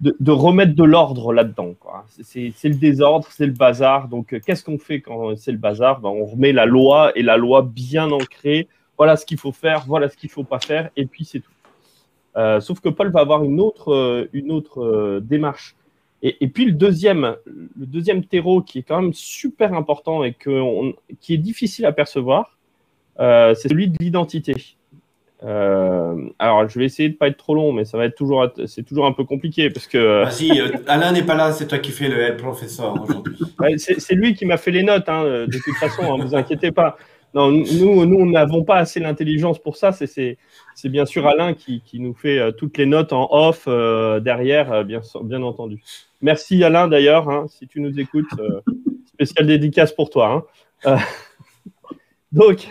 de, 0.00 0.30
remettre 0.30 0.74
de 0.74 0.84
l'ordre 0.84 1.32
là-dedans. 1.32 1.74
C'est 2.08 2.52
le 2.64 2.74
désordre, 2.74 3.26
c'est 3.30 3.46
le 3.46 3.52
bazar. 3.52 4.08
Donc, 4.08 4.38
qu'est-ce 4.44 4.64
qu'on 4.64 4.78
fait 4.78 5.00
quand 5.00 5.36
c'est 5.36 5.52
le 5.52 5.58
bazar? 5.58 6.00
Ben, 6.00 6.10
On 6.10 6.24
remet 6.24 6.52
la 6.52 6.66
loi 6.66 7.12
et 7.16 7.22
la 7.22 7.36
loi 7.36 7.62
bien 7.62 8.10
ancrée. 8.10 8.68
Voilà 8.98 9.16
ce 9.16 9.26
qu'il 9.26 9.38
faut 9.38 9.52
faire, 9.52 9.84
voilà 9.86 10.08
ce 10.08 10.16
qu'il 10.16 10.28
ne 10.28 10.32
faut 10.32 10.44
pas 10.44 10.60
faire, 10.60 10.90
et 10.96 11.04
puis 11.06 11.24
c'est 11.24 11.40
tout. 11.40 12.60
sauf 12.60 12.78
que 12.80 12.88
Paul 12.88 13.10
va 13.10 13.20
avoir 13.20 13.42
une 13.42 13.58
autre, 13.60 14.28
une 14.32 14.52
autre 14.52 15.20
démarche. 15.20 15.74
Et, 16.22 16.48
puis 16.48 16.64
le 16.64 16.72
deuxième, 16.72 17.36
le 17.44 17.86
deuxième 17.86 18.24
terreau 18.24 18.62
qui 18.62 18.78
est 18.78 18.82
quand 18.82 19.02
même 19.02 19.12
super 19.12 19.74
important 19.74 20.24
et 20.24 20.32
que 20.32 20.92
qui 21.20 21.34
est 21.34 21.38
difficile 21.38 21.86
à 21.86 21.92
percevoir, 21.92 22.56
c'est 23.18 23.68
celui 23.68 23.88
de 23.88 23.96
l'identité. 24.00 24.54
Euh, 25.44 26.28
alors, 26.38 26.68
je 26.68 26.78
vais 26.78 26.86
essayer 26.86 27.10
de 27.10 27.16
pas 27.16 27.28
être 27.28 27.36
trop 27.36 27.54
long, 27.54 27.72
mais 27.72 27.84
ça 27.84 27.98
va 27.98 28.06
être 28.06 28.14
toujours, 28.14 28.48
c'est 28.66 28.82
toujours 28.82 29.06
un 29.06 29.12
peu 29.12 29.24
compliqué 29.24 29.68
parce 29.70 29.86
que. 29.86 29.98
Euh, 29.98 30.24
Vas-y, 30.24 30.58
euh, 30.58 30.70
Alain 30.86 31.12
n'est 31.12 31.22
pas 31.22 31.34
là, 31.34 31.52
c'est 31.52 31.66
toi 31.66 31.78
qui 31.78 31.92
fais 31.92 32.08
le 32.08 32.18
L 32.18 32.36
professeur 32.36 32.94
aujourd'hui. 33.02 33.36
c'est 33.76 34.14
lui 34.14 34.34
qui 34.34 34.46
m'a 34.46 34.56
fait 34.56 34.70
les 34.70 34.82
notes, 34.82 35.08
hein, 35.08 35.24
de 35.46 35.58
toute 35.58 35.76
façon, 35.76 36.02
ne 36.02 36.22
hein, 36.22 36.24
vous 36.24 36.34
inquiétez 36.34 36.72
pas. 36.72 36.96
Non, 37.34 37.50
nous, 37.50 38.06
nous, 38.06 38.30
n'avons 38.30 38.62
pas 38.62 38.76
assez 38.76 39.00
l'intelligence 39.00 39.58
pour 39.58 39.76
ça. 39.76 39.90
C'est 39.92 40.38
bien 40.84 41.04
sûr 41.04 41.26
Alain 41.26 41.52
qui, 41.52 41.82
qui, 41.84 41.98
nous 41.98 42.14
fait 42.14 42.52
toutes 42.56 42.78
les 42.78 42.86
notes 42.86 43.12
en 43.12 43.28
off 43.30 43.66
derrière, 44.22 44.84
bien, 44.84 45.00
bien 45.24 45.42
entendu. 45.42 45.82
Merci 46.22 46.62
Alain 46.62 46.86
d'ailleurs, 46.86 47.28
hein, 47.28 47.46
si 47.48 47.66
tu 47.66 47.80
nous 47.80 47.98
écoutes, 47.98 48.30
spécial 49.06 49.46
dédicace 49.46 49.92
pour 49.92 50.10
toi. 50.10 50.46
donc. 52.32 52.68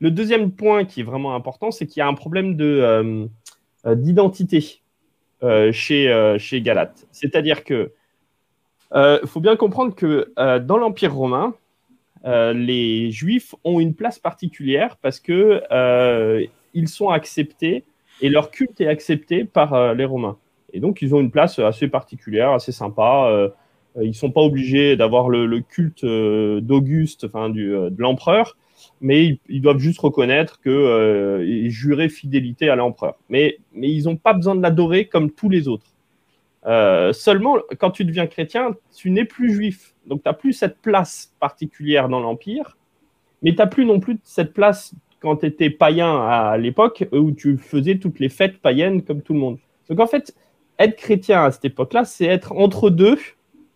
Le 0.00 0.10
deuxième 0.10 0.52
point 0.52 0.84
qui 0.84 1.00
est 1.00 1.04
vraiment 1.04 1.34
important, 1.34 1.70
c'est 1.70 1.86
qu'il 1.86 2.00
y 2.00 2.02
a 2.02 2.06
un 2.06 2.14
problème 2.14 2.56
euh, 2.60 3.26
euh, 3.86 3.94
d'identité 3.96 4.80
euh, 5.42 5.72
chez, 5.72 6.36
chez 6.38 6.62
Galate. 6.62 7.06
C'est-à-dire 7.10 7.64
que 7.64 7.92
faut 9.26 9.40
bien 9.40 9.56
comprendre 9.56 9.94
que 9.94 10.32
dans 10.60 10.78
l'Empire 10.78 11.14
romain, 11.14 11.54
les 12.24 13.10
Juifs 13.10 13.54
ont 13.64 13.80
une 13.80 13.94
place 13.94 14.18
particulière 14.18 14.96
parce 14.96 15.20
que 15.20 15.62
ils 16.74 16.88
sont 16.88 17.08
acceptés 17.08 17.84
et 18.20 18.28
leur 18.28 18.50
culte 18.50 18.80
est 18.80 18.88
accepté 18.88 19.44
par 19.44 19.94
les 19.94 20.04
Romains. 20.04 20.38
Et 20.72 20.80
donc, 20.80 21.02
ils 21.02 21.14
ont 21.14 21.20
une 21.20 21.30
place 21.30 21.58
assez 21.58 21.88
particulière, 21.88 22.50
assez 22.50 22.72
sympa. 22.72 23.50
ils 24.00 24.08
ne 24.08 24.12
sont 24.12 24.30
pas 24.30 24.40
obligés 24.40 24.96
d'avoir 24.96 25.28
le, 25.28 25.44
le, 25.44 25.60
culte 25.60 26.04
d'Auguste, 26.04 27.24
enfin 27.24 27.50
de 27.50 27.94
l'empereur, 27.98 28.56
mais 29.00 29.38
ils, 29.48 29.60
doivent 29.60 29.78
juste 29.78 30.00
reconnaître 30.00 30.60
que 30.60 30.70
euh, 30.70 31.68
jurer 31.68 32.08
fidélité 32.08 32.68
à 32.68 32.76
l'empereur. 32.76 33.16
Mais, 33.28 33.58
ils 33.74 34.04
n'ont 34.04 34.16
pas 34.16 34.32
besoin 34.32 34.54
de 34.54 34.62
l'adorer 34.62 35.06
comme 35.06 35.30
tous 35.30 35.48
les 35.48 35.68
autres. 35.68 35.86
Euh, 36.66 37.12
seulement, 37.12 37.58
quand 37.78 37.90
tu 37.90 38.04
deviens 38.04 38.26
chrétien, 38.26 38.74
tu 38.94 39.10
n'es 39.10 39.24
plus 39.24 39.52
juif. 39.52 39.94
Donc, 40.06 40.22
tu 40.22 40.28
n'as 40.28 40.34
plus 40.34 40.52
cette 40.52 40.78
place 40.78 41.34
particulière 41.40 42.08
dans 42.08 42.20
l'Empire, 42.20 42.76
mais 43.42 43.52
tu 43.52 43.58
n'as 43.58 43.66
plus 43.66 43.86
non 43.86 44.00
plus 44.00 44.18
cette 44.24 44.52
place 44.52 44.94
quand 45.20 45.36
tu 45.36 45.46
étais 45.46 45.70
païen 45.70 46.20
à 46.26 46.56
l'époque, 46.58 47.06
où 47.12 47.32
tu 47.32 47.56
faisais 47.56 47.98
toutes 47.98 48.20
les 48.20 48.28
fêtes 48.28 48.58
païennes 48.58 49.02
comme 49.02 49.22
tout 49.22 49.32
le 49.32 49.40
monde. 49.40 49.58
Donc, 49.88 50.00
en 50.00 50.06
fait, 50.06 50.34
être 50.78 50.96
chrétien 50.96 51.44
à 51.44 51.50
cette 51.50 51.64
époque-là, 51.64 52.04
c'est 52.04 52.26
être 52.26 52.52
entre 52.52 52.90
deux 52.90 53.18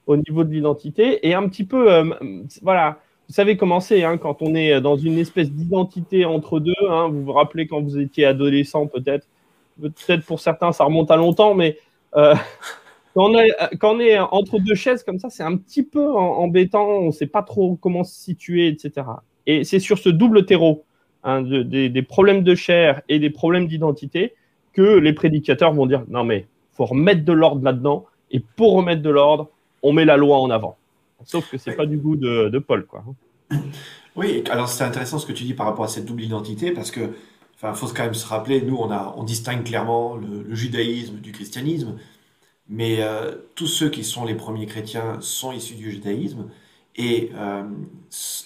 au 0.06 0.16
niveau 0.16 0.44
de 0.44 0.52
l'identité 0.52 1.26
et 1.26 1.34
un 1.34 1.48
petit 1.48 1.64
peu, 1.64 1.92
euh, 1.92 2.04
voilà, 2.62 3.00
vous 3.32 3.36
savez 3.36 3.56
comment 3.56 3.80
c'est 3.80 4.04
hein, 4.04 4.18
quand 4.18 4.42
on 4.42 4.54
est 4.54 4.82
dans 4.82 4.98
une 4.98 5.16
espèce 5.16 5.50
d'identité 5.50 6.26
entre 6.26 6.60
deux. 6.60 6.74
Hein, 6.90 7.08
vous 7.08 7.24
vous 7.24 7.32
rappelez 7.32 7.66
quand 7.66 7.80
vous 7.80 7.98
étiez 7.98 8.26
adolescent, 8.26 8.86
peut-être. 8.86 9.26
Peut-être 9.80 10.26
pour 10.26 10.38
certains, 10.38 10.70
ça 10.72 10.84
remonte 10.84 11.10
à 11.10 11.16
longtemps, 11.16 11.54
mais 11.54 11.78
euh, 12.14 12.34
quand, 13.14 13.32
on 13.32 14.00
est, 14.00 14.18
entre 14.18 14.58
deux 14.58 14.74
chaises 14.74 15.02
comme 15.02 15.18
ça, 15.18 15.30
c'est 15.30 15.42
un 15.42 15.56
petit 15.56 15.82
peu 15.82 16.12
embêtant. 16.14 16.86
On 16.86 17.06
ne 17.06 17.10
sait 17.10 17.26
pas 17.26 17.42
trop 17.42 17.78
comment 17.80 18.04
se 18.04 18.14
situer, 18.14 18.68
etc. 18.68 19.06
Et 19.46 19.64
c'est 19.64 19.78
sur 19.78 19.96
ce 19.96 20.10
double 20.10 20.44
terreau 20.44 20.84
hein, 21.24 21.40
des, 21.40 22.02
problèmes 22.02 22.42
de 22.42 22.54
chair 22.54 23.00
et 23.08 23.18
des 23.18 23.30
problèmes 23.30 23.66
d'identité 23.66 24.34
que 24.74 24.98
les 24.98 25.14
prédicateurs 25.14 25.72
vont 25.72 25.86
dire 25.86 26.04
non 26.08 26.22
mais 26.22 26.44
faut 26.74 26.84
remettre 26.84 27.24
de 27.24 27.32
l'ordre 27.32 27.64
là-dedans. 27.64 28.04
Et 28.30 28.40
pour 28.40 28.74
remettre 28.74 29.00
de 29.00 29.08
l'ordre, 29.08 29.48
on 29.82 29.94
met 29.94 30.04
la 30.04 30.18
loi 30.18 30.36
en 30.36 30.50
avant. 30.50 30.76
Sauf 31.24 31.50
que 31.50 31.58
c'est 31.58 31.74
pas 31.74 31.86
du 31.86 31.96
goût 31.96 32.16
de, 32.16 32.58
Paul, 32.58 32.86
quoi. 32.86 33.04
Oui, 34.14 34.44
alors 34.50 34.68
c'est 34.68 34.84
intéressant 34.84 35.18
ce 35.18 35.26
que 35.26 35.32
tu 35.32 35.44
dis 35.44 35.54
par 35.54 35.66
rapport 35.66 35.84
à 35.84 35.88
cette 35.88 36.04
double 36.04 36.22
identité, 36.22 36.70
parce 36.70 36.90
que, 36.90 37.14
enfin, 37.54 37.72
faut 37.72 37.86
quand 37.88 38.04
même 38.04 38.14
se 38.14 38.26
rappeler, 38.26 38.60
nous, 38.60 38.76
on 38.76 38.90
a, 38.90 39.14
on 39.16 39.24
distingue 39.24 39.64
clairement 39.64 40.16
le, 40.16 40.54
judaïsme 40.54 41.16
du 41.16 41.32
christianisme, 41.32 41.96
mais 42.68 42.98
euh, 43.00 43.34
tous 43.54 43.66
ceux 43.66 43.88
qui 43.88 44.04
sont 44.04 44.24
les 44.24 44.34
premiers 44.34 44.66
chrétiens 44.66 45.18
sont 45.20 45.52
issus 45.52 45.74
du 45.74 45.90
judaïsme, 45.90 46.50
et 46.96 47.30
euh, 47.34 47.62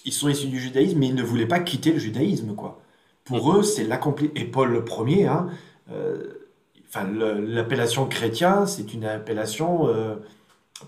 ils 0.04 0.12
sont 0.12 0.28
issus 0.28 0.46
du 0.46 0.60
judaïsme, 0.60 0.98
mais 0.98 1.08
ils 1.08 1.14
ne 1.16 1.22
voulaient 1.22 1.46
pas 1.46 1.58
quitter 1.58 1.92
le 1.92 1.98
judaïsme, 1.98 2.54
quoi. 2.54 2.80
Pour 3.24 3.52
eux, 3.56 3.64
c'est 3.64 3.82
l'accompli. 3.82 4.30
Et 4.36 4.44
Paul 4.44 4.70
le 4.70 4.84
premier, 4.84 5.26
hein, 5.26 5.48
euh, 5.90 6.46
enfin, 6.88 7.08
l'appellation 7.10 8.06
chrétien, 8.06 8.66
c'est 8.66 8.94
une 8.94 9.04
appellation 9.04 9.88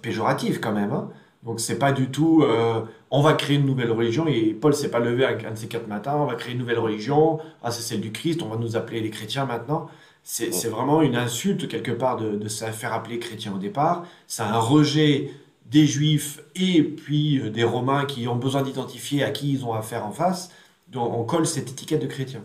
péjorative 0.02 0.60
quand 0.60 0.72
même. 0.72 0.92
Hein. 0.92 1.10
Donc 1.44 1.60
c'est 1.60 1.78
pas 1.78 1.92
du 1.92 2.10
tout 2.10 2.42
euh, 2.42 2.82
on 3.10 3.22
va 3.22 3.32
créer 3.34 3.56
une 3.56 3.66
nouvelle 3.66 3.92
religion 3.92 4.26
et 4.26 4.54
Paul 4.54 4.74
s'est 4.74 4.90
pas 4.90 4.98
levé 4.98 5.24
un 5.24 5.50
de 5.52 5.56
ces 5.56 5.68
quatre 5.68 5.86
matins, 5.88 6.16
on 6.16 6.26
va 6.26 6.34
créer 6.34 6.52
une 6.52 6.58
nouvelle 6.58 6.78
religion, 6.78 7.38
ah 7.62 7.70
c'est 7.70 7.82
celle 7.82 8.00
du 8.00 8.12
Christ, 8.12 8.42
on 8.42 8.48
va 8.48 8.56
nous 8.56 8.76
appeler 8.76 9.00
les 9.00 9.10
chrétiens 9.10 9.46
maintenant. 9.46 9.88
C'est 10.24 10.68
vraiment 10.68 11.00
une 11.00 11.16
insulte 11.16 11.68
quelque 11.68 11.90
part 11.90 12.18
de, 12.18 12.36
de, 12.36 12.48
se 12.48 12.62
faire 12.66 12.92
appeler 12.92 13.18
chrétien 13.18 13.54
au 13.54 13.58
départ. 13.58 14.04
C'est 14.26 14.42
un 14.42 14.58
rejet 14.58 15.30
des 15.70 15.86
juifs 15.86 16.40
et 16.54 16.82
puis 16.82 17.40
euh, 17.40 17.50
des 17.50 17.64
romains 17.64 18.04
qui 18.04 18.28
ont 18.28 18.36
besoin 18.36 18.62
d'identifier 18.62 19.22
à 19.22 19.30
qui 19.30 19.52
ils 19.52 19.64
ont 19.64 19.72
affaire 19.72 20.04
en 20.04 20.12
face. 20.12 20.50
Donc 20.88 21.14
on 21.14 21.24
colle 21.24 21.46
cette 21.46 21.70
étiquette 21.70 22.02
de 22.02 22.06
chrétien. 22.06 22.42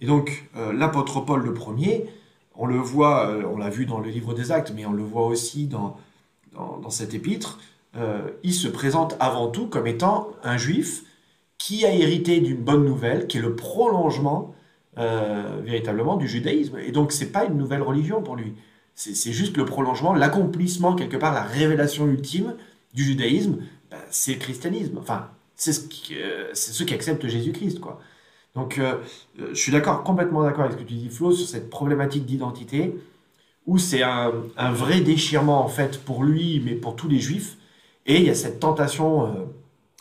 Et 0.00 0.06
donc 0.06 0.48
euh, 0.56 0.72
l'apôtre 0.72 1.20
Paul 1.20 1.42
le 1.42 1.52
premier, 1.52 2.06
on 2.54 2.64
le 2.66 2.78
voit, 2.78 3.30
on 3.52 3.58
l'a 3.58 3.68
vu 3.68 3.84
dans 3.84 4.00
le 4.00 4.08
livre 4.08 4.32
des 4.32 4.50
actes, 4.50 4.72
mais 4.74 4.86
on 4.86 4.92
le 4.92 5.02
voit 5.02 5.26
aussi 5.26 5.66
dans, 5.66 5.98
dans, 6.54 6.78
dans 6.78 6.90
cet 6.90 7.12
épître, 7.12 7.58
euh, 7.96 8.30
il 8.42 8.52
se 8.52 8.68
présente 8.68 9.16
avant 9.20 9.48
tout 9.48 9.66
comme 9.66 9.86
étant 9.86 10.30
un 10.42 10.56
juif 10.56 11.04
qui 11.58 11.86
a 11.86 11.92
hérité 11.92 12.40
d'une 12.40 12.62
bonne 12.62 12.84
nouvelle, 12.84 13.26
qui 13.26 13.38
est 13.38 13.40
le 13.40 13.56
prolongement 13.56 14.54
euh, 14.98 15.60
véritablement 15.62 16.16
du 16.16 16.28
judaïsme. 16.28 16.78
Et 16.78 16.92
donc, 16.92 17.12
c'est 17.12 17.32
pas 17.32 17.44
une 17.44 17.56
nouvelle 17.56 17.82
religion 17.82 18.22
pour 18.22 18.36
lui. 18.36 18.54
C'est 18.94 19.32
juste 19.32 19.58
le 19.58 19.66
prolongement, 19.66 20.14
l'accomplissement, 20.14 20.94
quelque 20.94 21.18
part, 21.18 21.34
la 21.34 21.42
révélation 21.42 22.06
ultime 22.06 22.54
du 22.94 23.04
judaïsme, 23.04 23.58
ben, 23.90 23.98
c'est 24.10 24.32
le 24.32 24.38
christianisme. 24.38 24.96
Enfin, 24.98 25.28
c'est 25.54 25.74
ce 25.74 25.82
euh, 26.12 26.50
ceux 26.54 26.86
qui 26.86 26.94
acceptent 26.94 27.26
Jésus-Christ, 27.26 27.80
quoi. 27.80 28.00
Donc, 28.54 28.80
je 29.38 29.54
suis 29.54 29.70
d'accord, 29.70 30.02
complètement 30.02 30.42
d'accord 30.42 30.64
avec 30.64 30.78
ce 30.78 30.82
que 30.82 30.88
tu 30.88 30.94
dis, 30.94 31.10
Flo, 31.10 31.30
sur 31.30 31.46
cette 31.46 31.68
problématique 31.68 32.24
d'identité, 32.24 32.96
où 33.66 33.78
c'est 33.78 34.02
un, 34.02 34.32
vrai 34.72 35.00
déchirement, 35.00 35.62
en 35.62 35.68
fait, 35.68 36.02
pour 36.02 36.24
lui, 36.24 36.62
mais 36.64 36.72
pour 36.72 36.96
tous 36.96 37.06
les 37.06 37.18
juifs, 37.18 37.58
et 38.06 38.20
il 38.20 38.26
y 38.26 38.30
a 38.30 38.34
cette 38.34 38.60
tentation, 38.60 39.26
euh, 39.26 39.30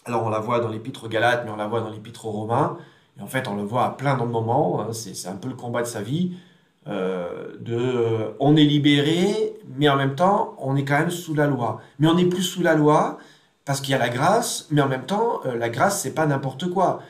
alors 0.06 0.24
on 0.24 0.30
la 0.30 0.40
voit 0.40 0.60
dans 0.60 0.70
l'épître 0.70 1.10
Galate, 1.10 1.44
mais 1.46 1.52
on 1.52 1.56
la 1.56 1.68
voit 1.68 1.82
dans 1.82 1.90
l'épître 1.90 2.26
Romain, 2.26 2.78
et 3.18 3.22
en 3.22 3.28
fait 3.28 3.48
on 3.48 3.56
le 3.56 3.64
voit 3.64 3.86
à 3.86 3.90
plein 3.90 4.16
de 4.16 4.24
moments, 4.24 4.80
hein, 4.80 4.94
c'est 4.94 5.28
un 5.28 5.36
peu 5.36 5.50
le 5.50 5.56
combat 5.56 5.82
de 5.82 5.88
sa 5.88 6.02
vie, 6.02 6.34
euh, 6.88 7.56
de 7.60 7.76
euh, 7.76 8.32
on 8.40 8.56
est 8.56 8.64
libéré, 8.64 9.56
mais 9.76 9.90
en 9.90 9.96
même 9.96 10.16
temps 10.16 10.56
on 10.60 10.76
est 10.76 10.86
quand 10.86 11.00
même 11.00 11.10
sous 11.10 11.34
la 11.34 11.48
loi. 11.48 11.82
Mais 11.98 12.08
on 12.08 12.14
n'est 12.14 12.28
plus 12.28 12.44
sous 12.44 12.62
la 12.62 12.76
loi 12.76 13.18
parce 13.66 13.82
qu'il 13.82 13.92
y 13.92 13.96
a 13.96 13.98
la 13.98 14.10
grâce, 14.10 14.68
mais 14.70 14.82
en 14.82 14.88
même 14.88 15.08
temps 15.08 15.42
la 15.44 15.70
grâce 15.70 16.02
c'est 16.02 16.14
pas 16.14 16.28
n'importe 16.28 16.70
quoi, 16.70 17.02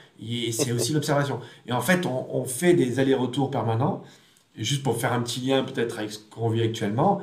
c'est 0.51 0.71
aussi 0.71 0.93
l'observation. 0.93 1.41
Et 1.67 1.73
en 1.73 1.81
fait 1.81 2.05
on, 2.05 2.33
on 2.33 2.45
fait 2.45 2.73
des 2.73 2.99
allers-retours 3.01 3.51
permanents, 3.51 4.01
et 4.55 4.63
juste 4.63 4.81
pour 4.81 4.95
faire 4.95 5.11
un 5.11 5.19
petit 5.19 5.41
lien 5.41 5.65
peut-être 5.65 5.99
avec 5.99 6.13
ce 6.13 6.19
qu'on 6.19 6.47
vit 6.49 6.61
actuellement, 6.61 7.19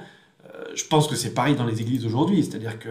je 0.74 0.84
pense 0.84 1.08
que 1.08 1.16
c'est 1.16 1.32
pareil 1.32 1.56
dans 1.56 1.64
les 1.64 1.80
églises 1.80 2.04
aujourd'hui, 2.04 2.44
c'est-à-dire 2.44 2.78
que 2.78 2.90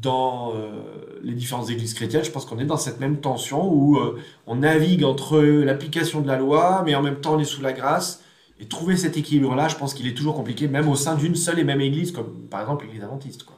dans 0.00 0.52
euh, 0.54 1.20
les 1.22 1.34
différentes 1.34 1.70
églises 1.70 1.94
chrétiennes, 1.94 2.24
je 2.24 2.30
pense 2.30 2.44
qu'on 2.44 2.58
est 2.58 2.64
dans 2.64 2.76
cette 2.76 3.00
même 3.00 3.20
tension 3.20 3.68
où 3.68 3.96
euh, 3.96 4.18
on 4.46 4.56
navigue 4.56 5.04
entre 5.04 5.40
l'application 5.40 6.20
de 6.20 6.28
la 6.28 6.36
loi, 6.36 6.82
mais 6.84 6.94
en 6.94 7.02
même 7.02 7.20
temps 7.20 7.34
on 7.34 7.38
est 7.38 7.44
sous 7.44 7.62
la 7.62 7.72
grâce. 7.72 8.24
Et 8.60 8.66
trouver 8.66 8.96
cet 8.96 9.16
équilibre-là, 9.16 9.68
je 9.68 9.76
pense 9.76 9.94
qu'il 9.94 10.08
est 10.08 10.16
toujours 10.16 10.34
compliqué, 10.34 10.66
même 10.66 10.88
au 10.88 10.96
sein 10.96 11.14
d'une 11.14 11.36
seule 11.36 11.60
et 11.60 11.64
même 11.64 11.80
église, 11.80 12.10
comme 12.10 12.48
par 12.50 12.60
exemple 12.60 12.86
l'église 12.86 13.04
adventiste. 13.04 13.44
Quoi. 13.44 13.56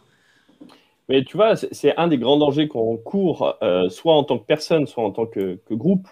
Mais 1.09 1.25
tu 1.25 1.37
vois, 1.37 1.57
c'est 1.57 1.97
un 1.97 2.07
des 2.07 2.19
grands 2.19 2.37
dangers 2.37 2.69
qu'on 2.69 2.99
court, 2.99 3.57
euh, 3.63 3.89
soit 3.89 4.15
en 4.15 4.25
tant 4.25 4.39
que 4.39 4.45
personne, 4.45 4.87
soit 4.87 5.03
en 5.03 5.11
tant 5.11 5.27
que, 5.27 5.59
que 5.67 5.75
groupe. 5.75 6.07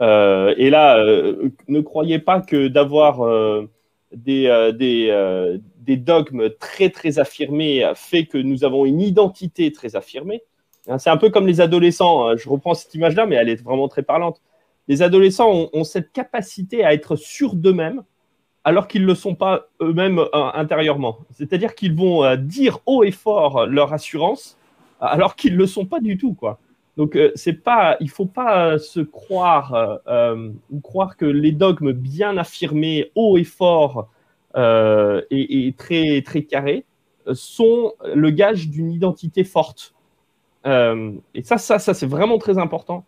et 0.00 0.70
là, 0.70 1.04
ne 1.68 1.80
croyez 1.80 2.20
pas 2.20 2.40
que 2.40 2.68
d'avoir 2.68 3.20
des, 4.12 4.72
des, 4.78 5.60
des 5.80 5.96
dogmes 5.96 6.50
très 6.58 6.90
très 6.90 7.18
affirmés 7.18 7.90
fait 7.94 8.26
que 8.26 8.38
nous 8.38 8.64
avons 8.64 8.86
une 8.86 9.00
identité 9.00 9.72
très 9.72 9.96
affirmée. 9.96 10.42
Hein, 10.88 10.98
c'est 10.98 11.10
un 11.10 11.16
peu 11.16 11.30
comme 11.30 11.46
les 11.46 11.60
adolescents. 11.60 12.28
Hein, 12.28 12.36
je 12.36 12.48
reprends 12.48 12.74
cette 12.74 12.94
image-là, 12.94 13.26
mais 13.26 13.36
elle 13.36 13.48
est 13.48 13.62
vraiment 13.62 13.88
très 13.88 14.02
parlante. 14.02 14.40
Les 14.88 15.02
adolescents 15.02 15.70
ont, 15.72 15.84
cette 15.84 16.12
capacité 16.12 16.84
à 16.84 16.92
être 16.92 17.16
sûrs 17.16 17.54
d'eux-mêmes 17.54 18.02
alors 18.64 18.88
qu'ils 18.88 19.02
ne 19.02 19.06
le 19.06 19.14
sont 19.14 19.34
pas 19.34 19.68
eux-mêmes 19.80 20.18
euh, 20.18 20.26
intérieurement. 20.32 21.18
C'est-à-dire 21.30 21.74
qu'ils 21.74 21.94
vont 21.94 22.24
euh, 22.24 22.36
dire 22.36 22.80
haut 22.86 23.04
et 23.04 23.10
fort 23.10 23.66
leur 23.66 23.92
assurance, 23.92 24.58
alors 25.00 25.34
qu'ils 25.34 25.54
ne 25.54 25.58
le 25.58 25.66
sont 25.66 25.86
pas 25.86 26.00
du 26.00 26.18
tout. 26.18 26.34
Quoi. 26.34 26.58
Donc, 26.98 27.16
c'est 27.34 27.54
pas, 27.54 27.96
il 28.00 28.06
ne 28.06 28.10
faut 28.10 28.26
pas 28.26 28.78
se 28.78 29.00
croire 29.00 30.00
ou 30.70 30.80
croire 30.80 31.16
que 31.16 31.24
les 31.24 31.52
dogmes 31.52 31.92
bien 31.92 32.36
affirmés, 32.36 33.10
haut 33.14 33.38
et 33.38 33.44
fort 33.44 34.10
et, 34.56 35.74
très, 35.78 36.22
très 36.22 36.42
carrés, 36.42 36.84
sont 37.32 37.92
le 38.14 38.30
gage 38.30 38.68
d'une 38.68 38.90
identité 38.90 39.44
forte. 39.44 39.94
et 40.64 41.42
ça, 41.42 41.58
ça, 41.58 41.78
ça 41.78 41.94
c'est 41.94 42.06
vraiment 42.06 42.38
très 42.38 42.58
important. 42.58 43.04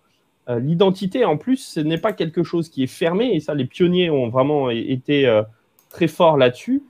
Euh, 0.49 0.59
l'identité, 0.59 1.25
en 1.25 1.37
plus, 1.37 1.59
ce 1.59 1.81
n'est 1.81 1.99
pas 1.99 2.13
quelque 2.13 2.43
chose 2.43 2.69
qui 2.69 2.83
est 2.83 2.89
fermé, 2.89 3.35
et 3.35 3.41
ça, 3.41 3.55
les 3.55 3.65
pionniers 3.65 4.11
ont 4.11 4.29
vraiment 4.29 4.71
été 4.71 5.27
euh, 5.27 5.43
très 5.89 6.09
forts 6.09 6.37
là-dessus. 6.37 6.83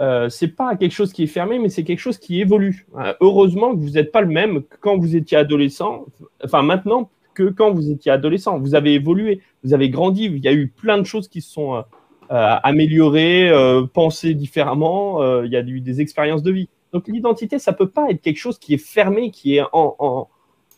Euh, 0.00 0.28
c'est 0.28 0.48
pas 0.48 0.74
quelque 0.76 0.92
chose 0.92 1.12
qui 1.12 1.24
est 1.24 1.28
fermé, 1.28 1.58
mais 1.58 1.68
c'est 1.68 1.84
quelque 1.84 2.00
chose 2.00 2.18
qui 2.18 2.40
évolue. 2.40 2.86
heureusement 3.20 3.72
que 3.72 3.80
vous 3.80 3.90
n'êtes 3.90 4.10
pas 4.10 4.22
le 4.22 4.28
même 4.28 4.62
quand 4.80 4.98
vous 4.98 5.16
étiez 5.16 5.38
adolescent, 5.38 6.06
enfin 6.42 6.62
maintenant 6.62 7.10
que 7.34 7.44
quand 7.50 7.72
vous 7.72 7.90
étiez 7.90 8.10
adolescent. 8.12 8.58
Vous 8.58 8.74
avez 8.74 8.94
évolué, 8.94 9.40
vous 9.62 9.74
avez 9.74 9.90
grandi, 9.90 10.24
il 10.24 10.38
y 10.38 10.48
a 10.48 10.52
eu 10.52 10.68
plein 10.68 10.98
de 10.98 11.04
choses 11.04 11.28
qui 11.28 11.40
se 11.40 11.52
sont 11.52 11.84
améliorées, 12.30 13.50
pensées 13.92 14.34
différemment, 14.34 15.42
il 15.42 15.50
y 15.50 15.56
a 15.56 15.60
eu 15.60 15.80
des 15.80 16.00
expériences 16.00 16.42
de 16.42 16.52
vie. 16.52 16.68
Donc 16.92 17.08
l'identité, 17.08 17.58
ça 17.58 17.72
peut 17.72 17.88
pas 17.88 18.10
être 18.10 18.22
quelque 18.22 18.38
chose 18.38 18.58
qui 18.58 18.74
est 18.74 18.78
fermé, 18.78 19.30
qui 19.30 19.56
est 19.56 19.62
en 19.72 20.28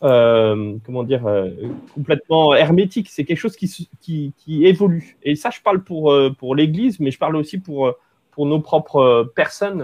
euh, 0.03 0.77
comment 0.85 1.03
dire, 1.03 1.25
euh, 1.25 1.49
complètement 1.95 2.53
hermétique. 2.53 3.09
C'est 3.09 3.25
quelque 3.25 3.39
chose 3.39 3.55
qui, 3.55 3.89
qui, 3.99 4.33
qui, 4.37 4.65
évolue. 4.65 5.17
Et 5.23 5.35
ça, 5.35 5.49
je 5.49 5.61
parle 5.61 5.83
pour, 5.83 6.11
euh, 6.11 6.31
pour 6.37 6.55
l'Église, 6.55 6.99
mais 6.99 7.09
je 7.09 7.17
parle 7.17 7.35
aussi 7.35 7.57
pour, 7.57 7.93
pour 8.31 8.45
nos 8.45 8.59
propres 8.59 9.31
personnes. 9.35 9.79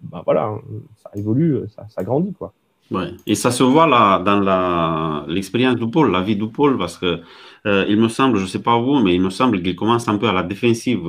Ben 0.00 0.22
voilà, 0.24 0.44
hein, 0.44 0.60
ça 0.96 1.10
évolue, 1.14 1.62
ça, 1.74 1.86
ça 1.88 2.04
grandit, 2.04 2.32
quoi. 2.32 2.52
Ouais. 2.90 3.14
Et 3.26 3.34
ça 3.34 3.50
se 3.50 3.62
voit 3.62 3.86
là 3.86 4.20
dans 4.20 5.26
l'expérience 5.26 5.76
du 5.76 5.90
Paul, 5.90 6.12
la 6.12 6.22
vie 6.22 6.36
du 6.36 6.48
Paul, 6.48 6.78
parce 6.78 6.98
que 6.98 7.20
il 7.64 7.98
me 7.98 8.06
semble, 8.06 8.38
je 8.38 8.44
ne 8.44 8.48
sais 8.48 8.62
pas 8.62 8.78
vous, 8.78 9.00
mais 9.00 9.12
il 9.16 9.20
me 9.20 9.30
semble 9.30 9.60
qu'il 9.60 9.74
commence 9.74 10.06
un 10.06 10.18
peu 10.18 10.28
à 10.28 10.32
la 10.32 10.44
défensive, 10.44 11.00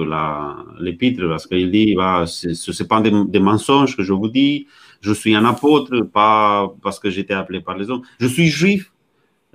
l'épître, 0.79 1.21
parce 1.27 1.45
qu'il 1.45 1.69
dit, 1.69 1.93
bah, 1.93 2.25
ce 2.25 2.47
n'est 2.49 2.87
pas 2.87 2.99
des, 2.99 3.11
des, 3.25 3.39
mensonges 3.39 3.95
que 3.95 4.01
je 4.01 4.11
vous 4.11 4.27
dis, 4.27 4.65
je 5.01 5.13
suis 5.13 5.35
un 5.35 5.45
apôtre, 5.45 6.01
pas 6.01 6.71
parce 6.81 6.99
que 6.99 7.09
j'étais 7.09 7.33
appelé 7.33 7.61
par 7.61 7.77
les 7.77 7.89
hommes. 7.89 8.01
Je 8.19 8.27
suis 8.27 8.47
juif. 8.47 8.91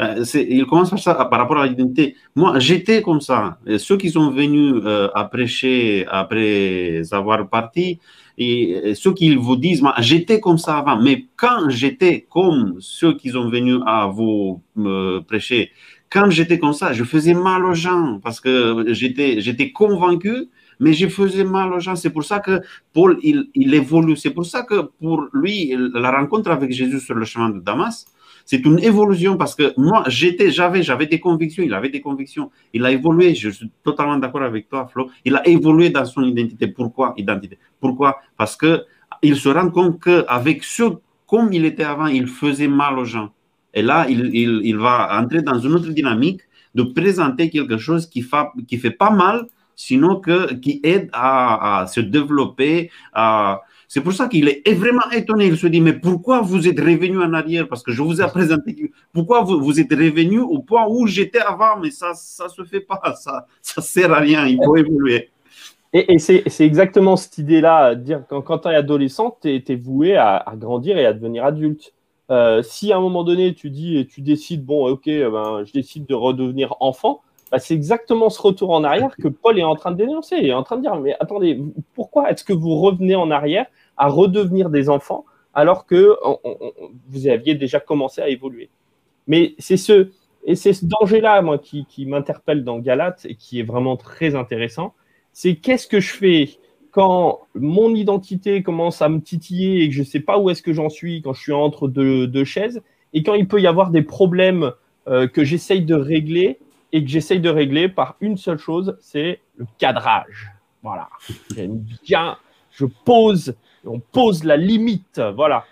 Euh, 0.01 0.25
il 0.35 0.65
commence 0.67 0.91
par 0.91 0.99
ça 0.99 1.15
par 1.15 1.39
rapport 1.41 1.59
à 1.59 1.67
l'identité. 1.67 2.17
Moi, 2.35 2.59
j'étais 2.59 3.03
comme 3.03 3.21
ça. 3.21 3.59
ceux 3.79 3.97
qui 3.97 4.11
sont 4.11 4.31
venus 4.31 4.75
euh, 4.85 5.09
à 5.15 5.25
prêcher 5.25 6.07
après 6.09 7.03
avoir 7.13 7.49
parti, 7.49 7.99
et 8.39 8.95
ceux 8.95 9.13
qui 9.13 9.35
vous 9.35 9.57
disent, 9.57 9.83
j'étais 9.99 10.41
comme 10.41 10.59
ça 10.59 10.79
avant. 10.79 11.01
Mais 11.01 11.27
quand 11.37 11.69
j'étais 11.69 12.27
comme 12.31 12.77
ceux 12.81 13.15
qui 13.17 13.31
sont 13.31 13.49
venus 13.49 13.81
à 13.87 14.07
vous 14.07 14.63
prêcher, 15.27 15.71
quand 16.11 16.31
j'étais 16.31 16.59
comme 16.59 16.75
ça, 16.75 16.93
je 16.93 17.05
faisais 17.05 17.35
mal 17.35 17.65
aux 17.65 17.75
gens 17.75 18.21
parce 18.23 18.41
que 18.41 18.85
j'étais 18.93 19.73
convaincu 19.73 20.49
mais 20.81 20.95
je 20.95 21.07
faisais 21.07 21.45
mal 21.45 21.73
aux 21.73 21.79
gens. 21.79 21.95
C'est 21.95 22.11
pour 22.11 22.25
ça 22.25 22.41
que 22.41 22.61
Paul, 22.93 23.19
il 23.23 23.75
évolue. 23.75 24.17
C'est 24.17 24.31
pour 24.31 24.45
ça 24.45 24.63
que 24.63 24.91
pour 25.01 25.29
lui, 25.33 25.73
la 25.95 26.11
rencontre 26.11 26.51
avec 26.51 26.73
Jésus 26.73 26.99
sur 26.99 27.15
le 27.15 27.25
chemin 27.25 27.51
de 27.51 27.61
Damas, 27.61 28.07
c'est 28.45 28.65
une 28.65 28.79
évolution 28.79 29.37
parce 29.37 29.55
que 29.55 29.73
moi, 29.77 30.05
j'étais, 30.09 30.51
j'avais, 30.51 30.83
j'avais 30.83 31.07
des 31.07 31.21
convictions, 31.21 31.63
il 31.63 31.73
avait 31.75 31.89
des 31.89 32.01
convictions. 32.01 32.51
Il 32.73 32.85
a 32.85 32.91
évolué, 32.91 33.35
je 33.35 33.51
suis 33.51 33.71
totalement 33.83 34.17
d'accord 34.17 34.43
avec 34.43 34.69
toi, 34.69 34.87
Flo. 34.87 35.11
Il 35.25 35.37
a 35.37 35.47
évolué 35.47 35.91
dans 35.91 36.05
son 36.05 36.23
identité. 36.23 36.67
Pourquoi 36.67 37.15
identité? 37.17 37.59
Pourquoi? 37.81 38.19
Parce 38.37 38.57
que 38.57 38.85
il 39.23 39.37
se 39.37 39.49
rend 39.49 39.71
compte 39.71 40.01
qu'avec 40.03 40.65
ce, 40.65 40.83
comme 41.27 41.53
il 41.53 41.65
était 41.65 41.85
avant, 41.85 42.07
il 42.07 42.27
faisait 42.27 42.69
mal 42.69 42.99
aux 42.99 43.05
gens. 43.05 43.31
Et 43.75 43.83
là, 43.83 44.07
il, 44.09 44.35
il, 44.35 44.77
va 44.77 45.19
entrer 45.19 45.43
dans 45.43 45.59
une 45.59 45.73
autre 45.73 45.89
dynamique 45.89 46.41
de 46.75 46.83
présenter 46.83 47.49
quelque 47.51 47.79
chose 47.79 48.07
qui 48.07 48.23
fait, 48.23 48.79
fait 48.79 48.91
pas 48.91 49.11
mal, 49.11 49.47
sinon 49.77 50.21
que, 50.21 50.53
qui 50.55 50.81
aide 50.83 51.09
à, 51.13 51.87
se 51.89 52.01
développer. 52.01 52.91
C'est 53.93 54.01
pour 54.01 54.15
ça 54.15 54.27
qu'il 54.27 54.49
est 54.49 54.73
vraiment 54.73 55.11
étonné. 55.13 55.49
Il 55.49 55.59
se 55.59 55.67
dit, 55.67 55.83
mais 55.83 55.93
pourquoi 55.93 56.41
vous 56.41 56.67
êtes 56.67 56.81
revenu 56.81 57.23
en 57.23 57.35
arrière? 57.35 57.69
Parce 57.69 57.83
que 57.83 57.93
je 57.93 58.01
vous 58.01 58.23
ai 58.23 58.27
présenté, 58.27 58.91
pourquoi 59.13 59.43
vous, 59.43 59.61
vous 59.63 59.81
êtes 59.81 59.91
revenu 59.91 60.39
au 60.39 60.61
point 60.61 60.87
où 60.89 61.07
j'étais 61.07 61.41
avant? 61.41 61.77
Mais 61.79 61.91
ça 61.91 62.13
ne 62.13 62.49
se 62.49 62.65
fait 62.65 62.81
pas, 62.81 63.03
ça 63.21 63.47
ne 63.77 63.83
sert 63.83 64.11
à 64.11 64.21
rien, 64.21 64.47
il 64.47 64.59
faut 64.65 64.79
évoluer. 64.79 65.29
Et, 65.93 66.19
c'est 66.19 66.43
exactement 66.61 67.17
cette 67.17 67.37
idée-là, 67.37 67.95
dire 67.95 68.25
quand, 68.31 68.41
quand 68.41 68.61
tu 68.61 68.69
es 68.69 68.75
adolescent, 68.75 69.37
tu 69.43 69.51
es, 69.57 69.77
voué 69.77 70.17
à, 70.17 70.43
grandir 70.57 70.97
et 70.97 71.05
à 71.05 71.13
devenir 71.13 71.45
adulte. 71.45 71.93
Euh, 72.31 72.63
si 72.63 72.95
à 72.95 72.97
un 72.97 73.01
moment 73.01 73.25
donné, 73.25 73.53
tu 73.53 73.69
dis 73.69 73.99
et 73.99 74.07
tu 74.07 74.23
décides, 74.23 74.65
bon, 74.65 74.89
ok, 74.89 75.05
ben, 75.05 75.65
je 75.67 75.73
décide 75.75 76.07
de 76.07 76.15
redevenir 76.15 76.77
enfant, 76.81 77.21
bah, 77.53 77.59
c'est 77.59 77.75
exactement 77.75 78.31
ce 78.31 78.41
retour 78.41 78.71
en 78.71 78.83
arrière 78.83 79.15
que 79.15 79.29
Paul 79.29 79.59
est 79.59 79.63
en 79.63 79.77
train 79.77 79.91
de 79.91 79.99
dénoncer. 79.99 80.37
Il 80.39 80.47
est 80.47 80.55
en 80.55 80.63
train 80.63 80.79
de 80.79 80.81
dire, 80.81 80.97
mais 80.97 81.15
attendez, 81.21 81.61
pourquoi 81.95 82.31
est-ce 82.31 82.43
que 82.43 82.55
vous 82.55 82.81
revenez 82.81 83.15
en 83.15 83.31
arrière 83.31 83.67
à 83.97 84.09
redevenir 84.09 84.71
des 84.71 84.89
enfants 84.89 85.25
alors 85.55 85.87
que 85.87 86.17
vous 87.09 87.27
aviez 87.29 87.55
déjà 87.55 87.81
commencé 87.81 88.21
à 88.21 88.29
évoluer 88.29 88.71
Mais 89.27 89.55
c'est 89.59 89.77
ce, 89.77 90.11
ce 90.55 90.85
danger-là, 90.85 91.43
moi, 91.43 91.59
qui, 91.59 92.07
m'interpelle 92.07 92.65
dans 92.65 92.79
Galate 92.79 93.27
et 93.27 93.35
qui 93.35 93.61
est 93.61 93.65
vraiment 93.65 93.97
très 93.97 94.35
intéressant. 94.35 94.95
C'est 95.33 95.57
qu'est-ce 95.57 95.87
que 95.87 96.01
je 96.01 96.13
fais 96.13 96.51
quand 96.91 97.41
mon 97.55 97.95
identité 97.95 98.63
commence 98.63 99.01
à 99.01 99.09
me 99.09 99.21
titiller 99.21 99.83
et 99.83 99.89
que 99.89 99.95
je 99.95 100.01
ne 100.01 100.07
sais 100.07 100.21
pas 100.21 100.39
où 100.39 100.51
est-ce 100.51 100.63
que 100.63 100.75
j'en 100.75 100.91
suis, 100.91 101.23
quand 101.23 101.33
je 101.33 101.41
suis 101.41 101.53
entre 101.53 101.89
deux, 101.89 102.45
chaises, 102.45 102.83
et 103.15 103.23
quand 103.23 103.35
il 103.35 103.49
peut 103.49 103.61
y 103.61 103.67
avoir 103.67 103.91
des 103.91 104.03
problèmes 104.03 104.73
euh, 105.09 105.27
que 105.27 105.43
j'essaye 105.43 105.83
de 105.83 105.95
régler 105.95 106.59
et 106.93 107.03
que 107.03 107.09
j'essaye 107.09 107.41
de 107.41 107.49
régler 107.49 107.89
par 107.89 108.17
une 108.21 108.37
seule 108.37 108.59
chose, 108.59 108.97
c'est 109.01 109.41
le 109.57 109.67
cadrage. 109.79 110.53
Voilà. 110.83 111.09
bien, 112.05 112.37
je 112.71 112.85
pose, 113.05 113.55
on 113.85 114.01
pose 114.01 114.45
la 114.45 114.57
limite. 114.57 115.21
Voilà. 115.35 115.65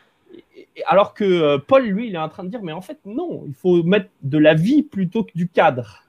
Alors 0.86 1.14
que 1.14 1.24
euh, 1.24 1.58
Paul, 1.58 1.84
lui, 1.84 2.08
il 2.08 2.14
est 2.14 2.18
en 2.18 2.28
train 2.28 2.44
de 2.44 2.48
dire, 2.48 2.62
mais 2.62 2.72
en 2.72 2.80
fait, 2.80 2.98
non, 3.04 3.44
il 3.46 3.54
faut 3.54 3.82
mettre 3.82 4.08
de 4.22 4.38
la 4.38 4.54
vie 4.54 4.82
plutôt 4.82 5.24
que 5.24 5.32
du 5.34 5.48
cadre. 5.48 6.04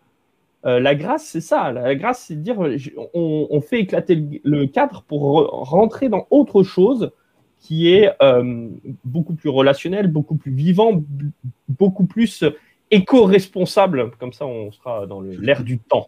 Euh, 0.66 0.80
la 0.80 0.96
grâce, 0.96 1.26
c'est 1.26 1.42
ça. 1.42 1.72
La 1.72 1.96
grâce, 1.96 2.26
c'est 2.28 2.36
dire, 2.36 2.58
on, 3.14 3.62
fait 3.62 3.80
éclater 3.80 4.42
le, 4.44 4.66
cadre 4.68 5.04
pour 5.08 5.22
rentrer 5.68 6.08
dans 6.08 6.28
autre 6.30 6.64
chose 6.64 7.12
qui 7.60 7.94
est 7.94 8.12
euh, 8.22 8.68
beaucoup 9.04 9.34
plus 9.34 9.50
relationnel, 9.50 10.08
beaucoup 10.08 10.36
plus 10.36 10.52
vivant, 10.52 11.04
beaucoup 11.68 12.06
plus 12.06 12.44
éco-responsable. 12.92 14.12
Comme 14.20 14.34
ça, 14.34 14.46
on 14.46 14.72
sera 14.72 15.08
dans 15.08 15.22
l'air 15.22 15.64
du 15.64 15.80
temps. 15.80 16.08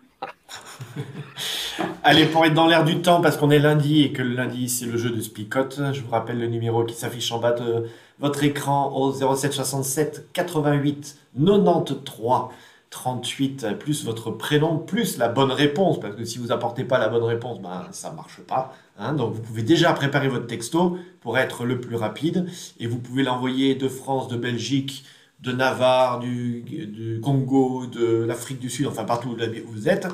Allez, 2.03 2.25
pour 2.25 2.45
être 2.45 2.53
dans 2.53 2.67
l'air 2.67 2.83
du 2.83 3.01
temps, 3.01 3.21
parce 3.21 3.38
qu'on 3.38 3.49
est 3.49 3.59
lundi 3.59 4.03
et 4.03 4.12
que 4.12 4.21
lundi, 4.21 4.69
c'est 4.69 4.86
le 4.86 4.97
jeu 4.97 5.09
de 5.09 5.21
Spicote, 5.21 5.79
je 5.93 6.01
vous 6.01 6.12
rappelle 6.12 6.39
le 6.39 6.47
numéro 6.47 6.83
qui 6.83 6.95
s'affiche 6.95 7.31
en 7.31 7.39
bas 7.39 7.53
de 7.53 7.88
votre 8.19 8.43
écran 8.43 8.93
au 8.95 9.12
07 9.12 9.53
67 9.53 10.29
88 10.33 11.17
93 11.36 12.49
38, 12.93 13.79
plus 13.79 14.05
votre 14.05 14.29
prénom, 14.29 14.77
plus 14.77 15.17
la 15.17 15.27
bonne 15.27 15.51
réponse, 15.51 15.99
parce 15.99 16.15
que 16.15 16.23
si 16.25 16.38
vous 16.38 16.51
apportez 16.51 16.83
pas 16.83 16.99
la 16.99 17.09
bonne 17.09 17.23
réponse, 17.23 17.59
ben, 17.59 17.88
ça 17.91 18.12
marche 18.12 18.39
pas. 18.41 18.71
Hein. 18.99 19.13
Donc 19.13 19.33
vous 19.33 19.41
pouvez 19.41 19.63
déjà 19.63 19.91
préparer 19.93 20.27
votre 20.27 20.45
texto 20.45 20.99
pour 21.19 21.39
être 21.39 21.65
le 21.65 21.81
plus 21.81 21.95
rapide, 21.95 22.47
et 22.79 22.86
vous 22.86 22.99
pouvez 22.99 23.23
l'envoyer 23.23 23.73
de 23.73 23.88
France, 23.88 24.27
de 24.27 24.38
Belgique, 24.38 25.05
de 25.43 25.51
Navarre, 25.51 26.19
du, 26.19 27.19
Congo, 27.21 27.86
de 27.86 28.23
l'Afrique 28.23 28.60
du 28.60 28.69
Sud, 28.69 28.88
enfin 28.88 29.03
partout 29.03 29.29
où 29.29 29.71
vous 29.71 29.89
êtes. 29.89 30.08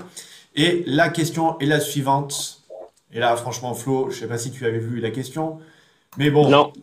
Et 0.56 0.84
la 0.88 1.10
question 1.10 1.58
est 1.60 1.68
la 1.68 1.80
suivante. 1.80 2.64
Et 3.14 3.20
là, 3.20 3.36
franchement, 3.36 3.74
Flo, 3.74 4.10
je 4.10 4.16
ne 4.16 4.22
sais 4.22 4.28
pas 4.28 4.38
si 4.38 4.52
tu 4.52 4.66
avais 4.66 4.80
vu 4.80 5.00
la 5.00 5.12
question, 5.12 5.60
mais 6.18 6.32
bon. 6.32 6.50
Non. 6.50 6.74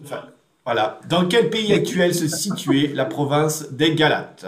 voilà. 0.65 1.01
Dans 1.09 1.27
quel 1.27 1.51
pays 1.51 1.73
actuel 1.73 2.15
se 2.15 2.29
situait 2.29 2.93
la 2.95 3.05
province 3.05 3.73
des 3.73 3.95
Galates? 3.95 4.47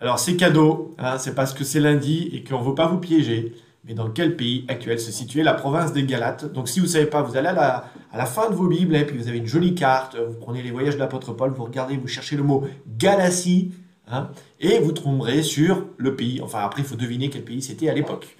Alors, 0.00 0.18
c'est 0.18 0.36
cadeau, 0.36 0.94
hein, 0.98 1.18
c'est 1.18 1.34
parce 1.34 1.52
que 1.52 1.64
c'est 1.64 1.80
lundi 1.80 2.30
et 2.32 2.42
qu'on 2.42 2.60
ne 2.60 2.64
veut 2.64 2.74
pas 2.74 2.86
vous 2.86 2.98
piéger 2.98 3.54
mais 3.84 3.94
dans 3.94 4.10
quel 4.10 4.36
pays 4.36 4.64
actuel 4.68 5.00
se 5.00 5.10
situait 5.10 5.42
la 5.42 5.54
province 5.54 5.92
des 5.92 6.04
Galates? 6.04 6.52
Donc 6.52 6.68
si 6.68 6.80
vous 6.80 6.86
ne 6.86 6.90
savez 6.90 7.06
pas, 7.06 7.22
vous 7.22 7.36
allez 7.36 7.48
à 7.48 7.84
la, 8.14 8.26
fin 8.26 8.50
de 8.50 8.54
vos 8.54 8.66
Bibles, 8.66 8.96
et 8.96 9.04
puis 9.04 9.16
vous 9.16 9.28
avez 9.28 9.38
une 9.38 9.46
jolie 9.46 9.74
carte, 9.74 10.16
vous 10.16 10.38
prenez 10.38 10.62
les 10.62 10.70
voyages 10.70 10.94
de 10.94 11.00
l'apôtre 11.00 11.32
Paul, 11.32 11.50
vous 11.50 11.64
regardez, 11.64 11.96
vous 11.96 12.08
cherchez 12.08 12.36
le 12.36 12.42
mot 12.42 12.64
Galatie, 12.86 13.72
hein, 14.08 14.30
et 14.60 14.78
vous 14.78 14.92
tomberez 14.92 15.42
sur 15.42 15.86
le 15.96 16.14
pays. 16.14 16.40
Enfin, 16.42 16.60
après, 16.60 16.82
il 16.82 16.86
faut 16.86 16.96
deviner 16.96 17.30
quel 17.30 17.42
pays 17.42 17.62
c'était 17.62 17.88
à 17.88 17.94
l'époque. 17.94 18.36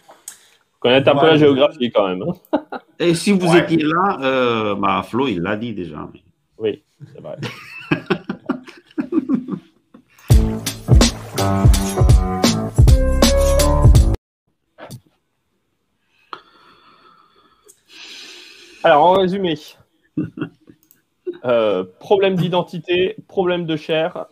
Connaître 0.81 1.11
un 1.11 1.17
peu 1.17 1.27
la 1.27 1.37
géographie 1.37 1.91
quand 1.91 2.09
même. 2.09 2.23
Hein. 2.23 2.79
et 2.99 3.15
si 3.15 3.33
vous 3.33 3.55
étiez 3.55 3.83
là, 3.83 4.19
euh, 4.23 4.75
bah, 4.75 5.05
Flo, 5.07 5.29
il 5.29 5.41
l'a 5.41 5.57
dit 5.57 5.75
déjà. 5.75 6.09
Oui, 6.59 6.83
c'est 7.15 7.21
vrai. 7.21 7.37
résumé. 18.85 19.55
Euh, 21.45 21.85
problème 22.01 22.35
d'identité, 22.35 23.17
problème 23.29 23.65
de 23.65 23.77
chair, 23.77 24.27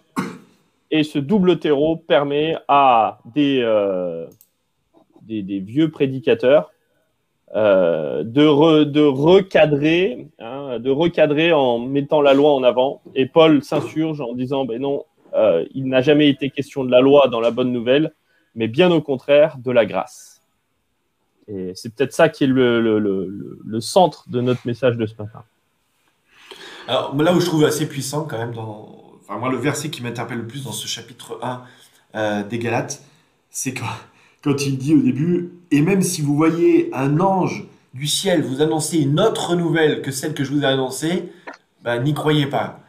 et 0.91 1.05
ce 1.05 1.19
double 1.19 1.59
terreau 1.59 1.97
permet 1.97 2.57
à 2.67 3.21
des, 3.25 3.61
euh, 3.63 4.27
vieux 5.27 5.91
prédicateurs 5.91 6.71
euh, 7.55 8.25
de, 8.25 8.85
de, 8.85 9.01
recadrer, 9.01 10.29
hein, 10.39 10.79
de 10.81 10.91
recadrer 10.91 11.53
en 11.53 11.79
mettant 11.79 12.21
la 12.21 12.35
loi 12.35 12.53
en 12.53 12.63
avant. 12.63 13.01
Et 13.15 13.27
Paul 13.27 13.63
s'insurge 13.63 14.21
en 14.21 14.35
disant, 14.35 14.67
ben 14.67 14.83
non, 14.83 15.05
il 15.73 15.87
n'a 15.87 16.03
jamais 16.03 16.29
été 16.29 16.51
question 16.51 16.85
de 16.85 16.91
la 16.91 17.01
loi 17.01 17.29
dans 17.31 17.41
la 17.41 17.53
bonne 17.53 17.73
nouvelle, 17.73 18.13
mais 18.55 18.69
bien 18.69 18.91
au 18.91 19.01
contraire 19.01 19.57
de 19.65 19.71
la 19.71 19.87
grâce. 19.87 20.38
Et 21.49 21.73
c'est 21.75 21.95
peut-être 21.95 22.13
ça 22.13 22.29
qui 22.29 22.45
est 22.45 22.47
le, 22.47 23.81
centre 23.81 24.25
de 24.29 24.41
notre 24.41 24.67
message 24.67 24.97
de 24.97 25.07
ce 25.07 25.15
matin. 25.19 25.43
Alors 26.87 27.15
là 27.17 27.35
où 27.35 27.41
je 27.41 27.47
trouve 27.47 27.65
assez 27.65 27.87
puissant 27.87 28.25
quand 28.25 28.39
même, 28.39 28.53
dans, 28.53 29.19
enfin, 29.21 29.39
moi 29.39 29.51
le 29.51 29.59
verset 29.59 29.91
qui 29.91 30.03
m'interpelle 30.03 30.39
le 30.39 30.47
plus 30.47 30.65
dans 30.65 30.73
ce 30.73 30.87
chapitre 30.87 31.39
1 31.43 31.63
euh, 32.15 32.43
des 32.45 32.59
Galates, 32.59 33.03
c'est 33.51 33.75
quand, 33.75 33.85
quand 34.43 34.67
il 34.67 34.79
dit 34.79 34.95
au 34.95 35.01
début, 35.01 35.51
et 35.71 35.83
même 35.83 36.03
si 36.03 36.23
vous 36.23 36.35
voyez 36.35 36.91
un 36.95 37.21
ange 37.21 37.67
du 37.95 38.07
ciel 38.07 38.43
vous 38.43 38.63
annoncer 38.63 38.99
une 38.99 39.21
autre 39.21 39.55
nouvelle 39.55 40.03
que 40.03 40.11
celle 40.11 40.35
que 40.35 40.45
je 40.45 40.53
vous 40.53 40.63
ai 40.63 40.67
annoncée, 40.67 41.33
ben, 41.83 42.03
n'y 42.03 42.15
croyez 42.15 42.47
pas 42.47 42.81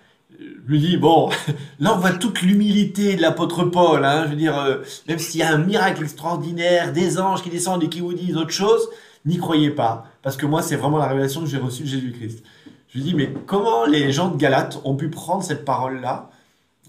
je 0.70 0.76
lui 0.76 0.82
dis, 0.82 0.98
bon, 0.98 1.32
là 1.80 1.96
on 1.96 1.98
voit 1.98 2.12
toute 2.12 2.44
l'humilité 2.44 3.16
de 3.16 3.22
l'apôtre 3.24 3.64
Paul, 3.64 4.06
hein, 4.06 4.26
je 4.26 4.30
veux 4.30 4.36
dire, 4.36 4.56
euh, 4.56 4.78
même 5.08 5.18
s'il 5.18 5.40
y 5.40 5.44
a 5.44 5.52
un 5.52 5.58
miracle 5.58 6.04
extraordinaire, 6.04 6.94
des 6.94 7.20
anges 7.20 7.42
qui 7.42 7.50
descendent 7.50 7.84
et 7.84 7.90
qui 7.90 8.02
vous 8.02 8.14
disent 8.14 8.38
autre 8.38 8.52
chose, 8.52 8.88
n'y 9.26 9.40
croyez 9.40 9.72
pas, 9.72 10.06
parce 10.22 10.38
que 10.38 10.46
moi 10.46 10.62
c'est 10.62 10.76
vraiment 10.76 11.00
la 11.00 11.08
révélation 11.08 11.42
que 11.42 11.48
j'ai 11.48 11.58
reçue 11.58 11.84
de 11.84 11.88
Jésus-Christ. 11.88 12.44
Je 12.90 13.00
lui 13.00 13.04
dis, 13.04 13.16
mais 13.16 13.34
comment 13.48 13.88
les 13.88 14.12
gens 14.12 14.30
de 14.30 14.38
Galate 14.38 14.80
ont 14.84 14.96
pu 14.96 15.10
prendre 15.10 15.44
cette 15.44 15.66
parole-là 15.66 16.30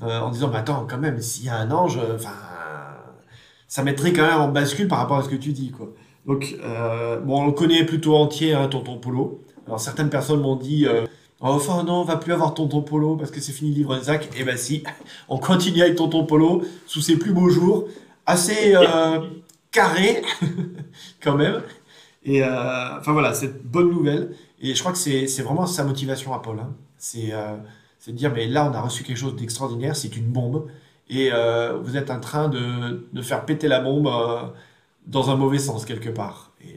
euh, 0.03 0.21
en 0.21 0.29
disant, 0.29 0.51
mais 0.53 0.59
attends, 0.59 0.87
quand 0.88 0.99
même, 0.99 1.19
s'il 1.23 1.47
y 1.47 1.49
a 1.49 1.57
un 1.57 1.71
ange, 1.71 1.97
euh, 1.97 2.16
enfin, 2.16 2.37
ça 3.66 3.83
mettrait 3.83 4.12
quand 4.12 4.27
même 4.27 4.40
en 4.40 4.49
bascule 4.49 4.88
par 4.88 4.99
rapport 4.99 5.16
à 5.16 5.23
ce 5.23 5.31
que 5.31 5.37
tu 5.37 5.53
dis, 5.53 5.71
quoi. 5.71 5.88
Donc, 6.27 6.55
bon, 7.25 7.43
on 7.43 7.47
le 7.47 7.53
connaît 7.53 7.85
plutôt 7.85 8.14
entier, 8.14 8.53
hein, 8.53 8.69
Tonton 8.69 8.99
Polo. 8.99 9.43
Alors 9.66 9.81
certaines 9.81 10.11
personnes 10.11 10.40
m'ont 10.43 10.57
dit, 10.57 10.87
Enfin 11.40 11.85
non, 11.85 12.03
on 12.03 12.05
va 12.05 12.16
plus 12.18 12.35
avoir 12.35 12.53
Tonton 12.53 12.83
Polo 12.83 13.16
parce 13.16 13.31
que 13.31 13.40
c'est 13.40 13.53
fini 13.53 13.70
le 13.70 13.76
livre 13.76 13.98
Zach. 14.00 14.29
Eh 14.37 14.44
ben 14.44 14.59
si, 14.59 14.85
on 15.29 15.38
continue 15.38 15.81
avec 15.81 15.96
Tonton 15.96 16.26
Polo 16.26 16.62
sous 16.87 17.00
ses 17.00 17.16
plus 17.16 17.33
beaux 17.33 17.48
jours, 17.48 17.88
assez 18.26 18.74
euh, 18.74 19.20
carré 19.70 20.22
quand 21.22 21.37
même. 21.37 21.62
Et 22.24 22.44
euh, 22.44 22.98
enfin 22.98 23.12
voilà, 23.12 23.33
cette 23.33 23.64
bonne 23.64 23.90
nouvelle. 23.90 24.37
Et 24.61 24.74
je 24.74 24.81
crois 24.81 24.92
que 24.92 24.98
c'est 24.98 25.42
vraiment 25.42 25.66
sa 25.66 25.85
motivation 25.85 26.35
à 26.35 26.40
Paul. 26.40 26.61
Hein. 26.61 26.74
Euh, 27.16 27.57
c'est 27.98 28.12
de 28.12 28.16
dire, 28.16 28.33
mais 28.35 28.46
là 28.46 28.70
on 28.70 28.74
a 28.74 28.81
reçu 28.83 29.03
quelque 29.03 29.16
chose 29.16 29.35
d'extraordinaire, 29.37 29.96
c'est 29.96 30.14
une 30.16 30.26
bombe. 30.26 30.66
Et 31.09 31.31
vous 31.83 31.96
êtes 31.96 32.11
en 32.11 32.20
train 32.20 32.48
de, 32.48 33.09
de 33.12 33.22
faire 33.22 33.44
péter 33.44 33.66
la 33.66 33.81
bombe 33.81 34.09
dans 35.07 35.31
un 35.31 35.37
mauvais 35.37 35.59
sens 35.59 35.85
quelque 35.85 36.11
part. 36.11 36.53
Et 36.62 36.76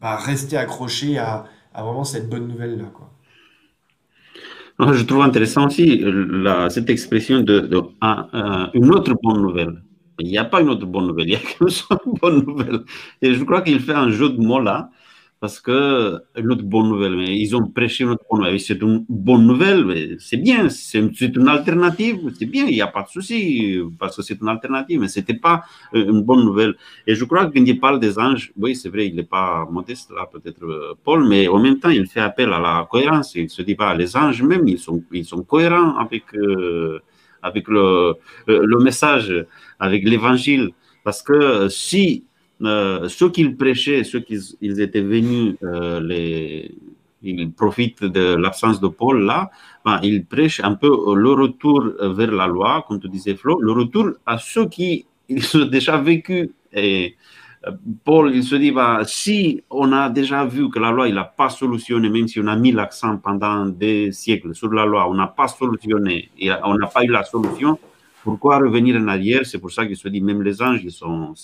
bah, 0.00 0.16
rester 0.16 0.56
accroché 0.56 1.18
à, 1.18 1.46
à 1.74 1.82
vraiment 1.82 2.04
cette 2.04 2.28
bonne 2.28 2.46
nouvelle-là. 2.46 2.84
quoi. 2.94 3.10
Je 4.94 5.02
trouve 5.04 5.22
intéressant 5.22 5.66
aussi 5.66 6.00
la, 6.02 6.70
cette 6.70 6.88
expression 6.90 7.40
de, 7.40 7.60
de 7.60 7.80
une 8.74 8.90
autre 8.90 9.14
bonne 9.22 9.42
nouvelle. 9.42 9.82
Il 10.18 10.28
n'y 10.28 10.38
a 10.38 10.44
pas 10.44 10.60
une 10.60 10.68
autre 10.70 10.86
bonne 10.86 11.06
nouvelle, 11.08 11.26
il 11.26 11.30
n'y 11.30 11.36
a 11.36 11.38
qu'une 11.38 11.68
seule 11.80 11.98
bonne 12.20 12.44
nouvelle. 12.44 12.80
Et 13.22 13.34
je 13.34 13.42
crois 13.44 13.62
qu'il 13.62 13.80
fait 13.80 13.94
un 13.94 14.10
jeu 14.10 14.30
de 14.30 14.40
mots 14.40 14.60
là 14.60 14.90
parce 15.40 15.58
que 15.58 16.18
l'autre 16.36 16.64
bonne 16.64 16.88
nouvelle, 16.90 17.16
mais 17.16 17.38
ils 17.38 17.56
ont 17.56 17.66
prêché 17.66 18.04
une 18.04 18.10
autre 18.10 18.24
bonne 18.30 18.40
nouvelle. 18.40 18.60
C'est 18.60 18.82
une 18.82 19.06
bonne 19.08 19.46
nouvelle, 19.46 20.16
c'est 20.20 20.36
bien, 20.36 20.68
c'est 20.68 21.00
une 21.00 21.48
alternative, 21.48 22.18
c'est 22.38 22.44
bien, 22.44 22.66
il 22.66 22.74
n'y 22.74 22.82
a 22.82 22.86
pas 22.86 23.02
de 23.04 23.08
souci, 23.08 23.80
parce 23.98 24.16
que 24.16 24.22
c'est 24.22 24.38
une 24.38 24.48
alternative, 24.48 25.00
mais 25.00 25.08
ce 25.08 25.20
n'était 25.20 25.34
pas 25.34 25.64
euh, 25.94 26.12
une 26.12 26.20
bonne 26.22 26.44
nouvelle. 26.44 26.74
Et 27.06 27.14
je 27.14 27.24
crois 27.24 27.46
que 27.46 27.54
quand 27.58 27.64
il 27.64 27.80
parle 27.80 27.98
des 28.00 28.18
anges, 28.18 28.52
oui, 28.58 28.76
c'est 28.76 28.90
vrai, 28.90 29.06
il 29.06 29.14
n'est 29.16 29.22
pas 29.22 29.66
modeste 29.70 30.10
là, 30.14 30.28
peut-être 30.30 30.62
euh, 30.62 30.94
Paul, 31.02 31.26
mais 31.26 31.48
en 31.48 31.58
même 31.58 31.78
temps, 31.78 31.88
il 31.88 32.06
fait 32.06 32.20
appel 32.20 32.52
à 32.52 32.60
la 32.60 32.86
cohérence. 32.90 33.34
Il 33.34 33.48
se 33.48 33.62
dit 33.62 33.74
pas, 33.74 33.94
les 33.94 34.14
anges 34.18 34.42
même, 34.42 34.68
ils 34.68 34.78
sont, 34.78 35.02
ils 35.10 35.24
sont 35.24 35.42
cohérents 35.42 35.96
avec, 35.96 36.24
euh, 36.34 37.00
avec 37.42 37.66
le, 37.68 38.12
le 38.46 38.78
message, 38.78 39.32
avec 39.78 40.04
l'évangile. 40.04 40.70
Parce 41.02 41.22
que 41.22 41.68
si 41.70 42.24
euh, 42.62 43.08
ceux 43.08 43.30
qu'ils 43.30 43.56
prêchaient, 43.56 44.04
ceux 44.04 44.20
qui 44.20 44.38
ils 44.60 44.80
étaient 44.80 45.00
venus, 45.00 45.56
euh, 45.62 46.62
ils 47.22 47.52
profitent 47.52 48.04
de 48.04 48.34
l'absence 48.34 48.80
de 48.80 48.88
Paul 48.88 49.24
là, 49.24 49.50
ben, 49.84 50.00
ils 50.02 50.24
prêchent 50.24 50.60
un 50.60 50.74
peu 50.74 51.14
le 51.14 51.32
retour 51.32 51.84
vers 52.00 52.32
la 52.32 52.46
loi, 52.46 52.84
comme 52.86 53.00
tu 53.00 53.08
disais 53.08 53.34
Flo, 53.34 53.60
le 53.60 53.72
retour 53.72 54.10
à 54.26 54.38
ceux 54.38 54.66
qui 54.68 55.06
ils 55.30 55.56
ont 55.56 55.66
déjà 55.66 55.96
vécu. 55.98 56.50
Et 56.72 57.16
euh, 57.66 57.72
Paul, 58.04 58.34
il 58.34 58.44
se 58.44 58.56
dit, 58.56 58.72
ben, 58.72 59.02
si 59.04 59.62
on 59.70 59.92
a 59.92 60.10
déjà 60.10 60.44
vu 60.44 60.70
que 60.70 60.78
la 60.78 60.90
loi, 60.90 61.08
il 61.08 61.14
n'a 61.14 61.24
pas 61.24 61.48
solutionné, 61.48 62.08
même 62.10 62.28
si 62.28 62.40
on 62.40 62.46
a 62.46 62.56
mis 62.56 62.72
l'accent 62.72 63.16
pendant 63.18 63.66
des 63.66 64.12
siècles 64.12 64.54
sur 64.54 64.72
la 64.72 64.84
loi, 64.84 65.08
on 65.08 65.14
n'a 65.14 65.28
pas 65.28 65.48
solutionné, 65.48 66.30
et 66.38 66.50
on 66.64 66.74
n'a 66.74 66.86
pas 66.86 67.04
eu 67.04 67.08
la 67.08 67.24
solution, 67.24 67.78
pourquoi 68.22 68.58
revenir 68.58 68.96
en 69.00 69.08
arrière? 69.08 69.46
C'est 69.46 69.58
pour 69.58 69.70
ça 69.70 69.86
qu'il 69.86 69.96
se 69.96 70.08
dit, 70.08 70.20
même 70.20 70.42
les 70.42 70.60
anges, 70.60 70.82
ils 70.84 70.90
sont 70.90 71.34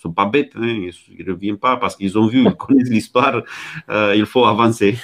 sont 0.00 0.12
pas 0.12 0.26
bêtes, 0.26 0.52
hein, 0.56 0.88
ils 1.08 1.26
ne 1.26 1.32
reviennent 1.32 1.58
pas 1.58 1.76
parce 1.76 1.96
qu'ils 1.96 2.18
ont 2.18 2.26
vu, 2.26 2.44
ils 2.44 2.54
connaissent 2.54 2.88
l'histoire, 2.88 3.42
euh, 3.90 4.14
il 4.16 4.26
faut 4.26 4.44
avancer. 4.44 4.96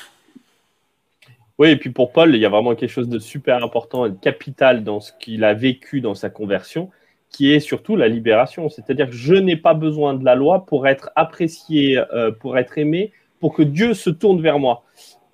Oui, 1.59 1.71
et 1.71 1.77
puis 1.77 1.91
pour 1.91 2.13
Paul, 2.13 2.35
il 2.35 2.41
y 2.41 2.47
a 2.47 2.49
vraiment 2.49 2.75
quelque 2.75 2.91
chose 2.91 3.09
de 3.09 3.19
super 3.19 3.63
important 3.63 4.07
et 4.07 4.11
de 4.11 4.17
capital 4.17 4.85
dans 4.85 5.01
ce 5.01 5.13
qu'il 5.19 5.45
a 5.45 5.55
vécu 5.55 6.01
dans 6.01 6.15
sa 6.15 6.29
conversion, 6.29 6.91
qui 7.31 7.53
est 7.53 7.61
surtout 7.61 7.97
la 7.97 8.09
libération. 8.09 8.69
C'est-à-dire 8.69 9.07
que 9.07 9.17
je 9.17 9.35
n'ai 9.35 9.57
pas 9.57 9.75
besoin 9.75 10.15
de 10.15 10.25
la 10.25 10.35
loi 10.35 10.67
pour 10.67 10.87
être 10.87 11.11
apprécié, 11.17 11.99
euh, 12.13 12.31
pour 12.31 12.59
être 12.59 12.79
aimé, 12.79 13.13
pour 13.41 13.55
que 13.55 13.63
Dieu 13.63 13.95
se 13.95 14.11
tourne 14.11 14.41
vers 14.41 14.59
moi. 14.59 14.85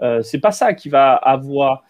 Euh, 0.00 0.22
c'est 0.22 0.40
pas 0.40 0.52
ça 0.52 0.74
qui 0.74 0.88
va 0.88 1.14
avoir. 1.14 1.84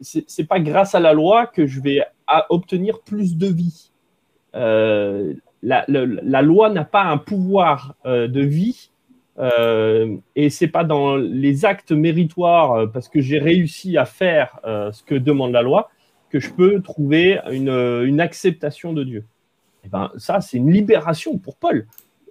C'est 0.00 0.46
pas 0.46 0.60
grâce 0.60 0.94
à 0.94 1.00
la 1.00 1.12
loi 1.12 1.46
que 1.46 1.66
je 1.66 1.80
vais 1.80 2.02
obtenir 2.50 3.00
plus 3.00 3.36
de 3.36 3.46
vie. 3.46 3.90
Euh, 4.54 5.34
la, 5.66 6.42
loi 6.42 6.70
n'a 6.70 6.84
pas 6.84 7.04
un 7.04 7.18
pouvoir 7.18 7.94
euh, 8.06 8.28
de 8.28 8.40
vie 8.40 8.90
euh, 9.38 10.16
et 10.34 10.48
c'est 10.48 10.68
pas 10.68 10.84
dans 10.84 11.16
les 11.16 11.64
actes 11.64 11.92
méritoires 11.92 12.72
euh, 12.72 12.86
parce 12.86 13.08
que 13.08 13.20
j'ai 13.20 13.38
réussi 13.38 13.98
à 13.98 14.04
faire 14.04 14.60
ce 14.64 15.02
que 15.02 15.14
demande 15.14 15.52
la 15.52 15.62
loi 15.62 15.90
que 16.30 16.40
je 16.40 16.50
peux 16.50 16.80
trouver 16.80 17.38
une, 17.50 18.20
acceptation 18.20 18.92
de 18.92 19.04
Dieu. 19.04 19.24
Et 19.82 19.86
eh 19.86 19.88
ben, 19.88 20.10
ça, 20.16 20.40
c'est 20.40 20.56
une 20.56 20.72
libération 20.72 21.38
pour 21.38 21.56
Paul. 21.56 21.86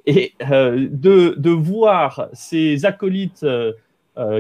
Et 0.06 0.34
de, 0.42 1.50
voir 1.50 2.28
ces 2.34 2.86
acolytes 2.86 3.46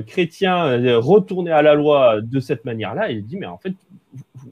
chrétiens 0.07 0.97
retourner 0.99 1.51
à 1.51 1.61
la 1.61 1.73
loi 1.73 2.21
de 2.21 2.39
cette 2.39 2.65
manière-là, 2.65 3.11
il 3.11 3.23
dit, 3.25 3.37
mais 3.37 3.45
en 3.45 3.57
fait, 3.57 3.73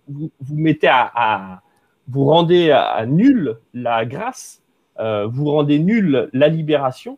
vous 0.07 0.31
mettez 0.49 0.87
à 0.89 1.61
vous 2.07 2.25
rendez 2.25 2.71
à, 2.71 3.05
nul 3.05 3.57
la 3.73 4.05
grâce, 4.05 4.61
euh, 4.99 5.27
vous 5.27 5.49
rendez 5.49 5.79
nul 5.79 6.29
la 6.33 6.47
libération. 6.47 7.17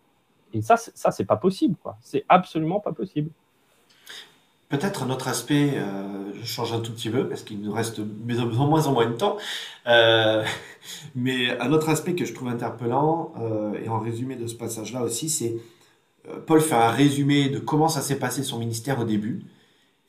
Et 0.53 0.61
ça, 0.61 0.77
ça 0.77 1.11
c'est 1.11 1.25
pas 1.25 1.37
possible. 1.37 1.75
C'est 2.01 2.25
absolument 2.29 2.79
pas 2.79 2.93
possible. 2.93 3.29
Peut-être 4.69 5.03
un 5.03 5.09
autre 5.09 5.27
aspect, 5.27 5.73
euh, 5.75 6.33
je 6.41 6.45
change 6.45 6.73
un 6.73 6.79
tout 6.79 6.91
petit 6.91 7.09
peu 7.09 7.27
parce 7.27 7.43
qu'il 7.43 7.61
nous 7.61 7.71
reste 7.71 7.99
de 7.99 8.65
moins 8.65 8.87
en 8.87 8.93
moins 8.93 9.05
de 9.05 9.13
temps, 9.13 9.37
euh, 9.87 10.43
mais 11.15 11.57
un 11.59 11.71
autre 11.71 11.89
aspect 11.89 12.15
que 12.15 12.25
je 12.25 12.33
trouve 12.33 12.47
interpellant, 12.47 13.33
et 13.83 13.89
en 13.89 13.99
résumé 13.99 14.35
de 14.35 14.47
ce 14.47 14.55
passage-là 14.55 15.03
aussi, 15.03 15.29
c'est 15.29 15.57
Paul 16.47 16.59
fait 16.59 16.73
un 16.73 16.89
résumé 16.89 17.49
de 17.49 17.59
comment 17.59 17.89
ça 17.89 18.01
s'est 18.01 18.17
passé 18.17 18.41
son 18.41 18.57
ministère 18.57 18.99
au 18.99 19.03
début, 19.03 19.43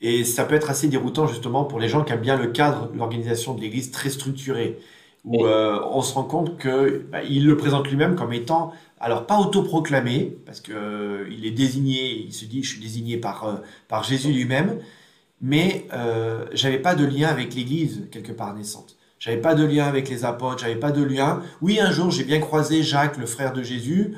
et 0.01 0.23
ça 0.23 0.45
peut 0.45 0.55
être 0.55 0.69
assez 0.69 0.87
déroutant 0.87 1.27
justement 1.27 1.63
pour 1.63 1.79
les 1.79 1.89
gens 1.89 2.03
qui 2.03 2.13
aiment 2.13 2.21
bien 2.21 2.37
le 2.37 2.47
cadre, 2.47 2.89
l'organisation 2.95 3.53
de 3.53 3.61
l'Église 3.61 3.91
très 3.91 4.09
structurée, 4.09 4.79
où 5.25 5.45
euh, 5.45 5.79
on 5.91 6.01
se 6.01 6.13
rend 6.13 6.23
compte 6.23 6.57
que 6.57 7.05
bah, 7.11 7.23
il 7.23 7.45
le 7.45 7.57
présente 7.57 7.87
lui-même 7.87 8.15
comme 8.15 8.31
étant, 8.31 8.71
alors 8.99 9.25
pas 9.25 9.39
autoproclamé, 9.39 10.37
parce 10.45 10.61
que 10.61 10.71
euh, 10.71 11.27
il 11.31 11.45
est 11.45 11.51
désigné, 11.51 12.25
il 12.25 12.33
se 12.33 12.45
dit 12.45 12.63
je 12.63 12.73
suis 12.73 12.81
désigné 12.81 13.17
par 13.17 13.43
euh, 13.45 13.55
par 13.87 14.03
Jésus 14.03 14.31
lui-même, 14.31 14.79
mais 15.41 15.87
j'avais 16.53 16.79
pas 16.79 16.95
de 16.95 17.05
lien 17.05 17.27
avec 17.29 17.53
l'Église 17.53 18.07
quelque 18.11 18.31
part 18.31 18.55
naissante. 18.55 18.95
J'avais 19.19 19.37
pas 19.41 19.55
de 19.55 19.63
lien 19.63 19.85
avec 19.85 20.09
les 20.09 20.25
apôtres, 20.25 20.59
j'avais 20.59 20.75
pas 20.75 20.91
de 20.91 21.03
lien. 21.03 21.41
Oui, 21.61 21.79
un 21.79 21.91
jour 21.91 22.09
j'ai 22.09 22.23
bien 22.23 22.39
croisé 22.39 22.81
Jacques, 22.81 23.17
le 23.17 23.27
frère 23.27 23.53
de 23.53 23.61
Jésus, 23.61 24.15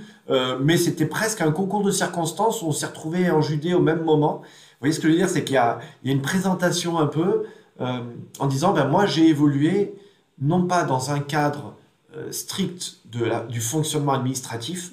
mais 0.61 0.77
c'était 0.77 1.05
presque 1.05 1.41
un 1.41 1.51
concours 1.51 1.83
de 1.83 1.91
circonstances 1.91 2.61
où 2.61 2.67
on 2.67 2.71
s'est 2.71 2.85
retrouvé 2.85 3.29
en 3.31 3.41
Judée 3.41 3.73
au 3.73 3.81
même 3.81 4.03
moment. 4.03 4.43
Voyez 4.79 4.93
ce 4.93 4.99
que 4.99 5.07
je 5.07 5.13
veux 5.13 5.17
dire 5.17 5.29
C'est 5.29 5.43
qu'il 5.43 5.55
y, 5.55 5.57
a 5.57 5.79
une 6.03 6.21
présentation 6.21 6.99
un 6.99 7.07
peu 7.07 7.45
euh, 7.81 7.99
en 8.39 8.47
disant, 8.47 8.73
ben 8.73 8.87
moi 8.87 9.05
j'ai 9.05 9.27
évolué 9.27 9.93
non 10.41 10.65
pas 10.67 10.83
dans 10.83 11.11
un 11.11 11.19
cadre 11.19 11.75
euh, 12.15 12.31
strict 12.31 12.97
de 13.05 13.47
du 13.49 13.61
fonctionnement 13.61 14.13
administratif, 14.13 14.91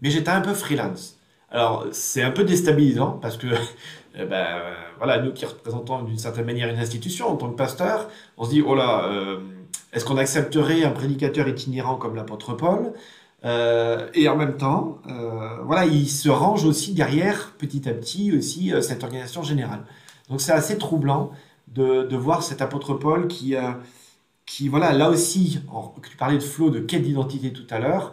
mais 0.00 0.10
j'étais 0.10 0.30
un 0.30 0.40
peu 0.40 0.54
freelance. 0.54 1.16
Alors, 1.50 1.86
c'est 1.92 2.22
un 2.22 2.30
peu 2.30 2.44
déstabilisant 2.44 3.18
parce 3.22 3.36
que, 3.36 3.46
eh 4.14 4.24
ben, 4.24 4.46
voilà, 4.98 5.20
nous 5.22 5.32
qui 5.32 5.44
représentons 5.46 6.02
d'une 6.02 6.18
certaine 6.18 6.44
manière 6.44 6.68
une 6.68 6.78
institution 6.78 7.28
en 7.28 7.36
tant 7.36 7.50
que 7.50 7.56
pasteur, 7.56 8.08
on 8.36 8.44
se 8.44 8.50
dit, 8.50 8.62
oh 8.62 8.74
là, 8.74 9.04
euh, 9.06 9.38
est-ce 9.92 10.04
qu'on 10.04 10.16
accepterait 10.16 10.84
un 10.84 10.90
prédicateur 10.90 11.48
itinérant 11.48 11.96
comme 11.96 12.16
l'apôtre 12.16 12.54
Paul? 12.54 12.92
Euh, 13.44 14.08
Et 14.14 14.28
en 14.28 14.36
même 14.36 14.56
temps, 14.56 14.98
euh, 15.08 15.62
voilà, 15.64 15.86
il 15.86 16.08
se 16.08 16.28
range 16.28 16.64
aussi 16.64 16.94
derrière, 16.94 17.52
petit 17.58 17.88
à 17.88 17.92
petit, 17.92 18.36
aussi 18.36 18.72
cette 18.82 19.04
organisation 19.04 19.42
générale. 19.42 19.84
Donc, 20.28 20.40
c'est 20.40 20.52
assez 20.52 20.78
troublant 20.78 21.30
de, 21.68 22.16
voir 22.16 22.42
cet 22.42 22.62
apôtre 22.62 22.94
Paul 22.94 23.28
qui, 23.28 23.54
voilà, 24.68 24.92
là 24.92 25.10
aussi, 25.10 25.60
tu 26.08 26.16
parlais 26.16 26.38
de 26.38 26.42
flow, 26.42 26.70
de 26.70 26.80
quête 26.80 27.02
d'identité 27.02 27.52
tout 27.52 27.66
à 27.70 27.78
l'heure, 27.78 28.12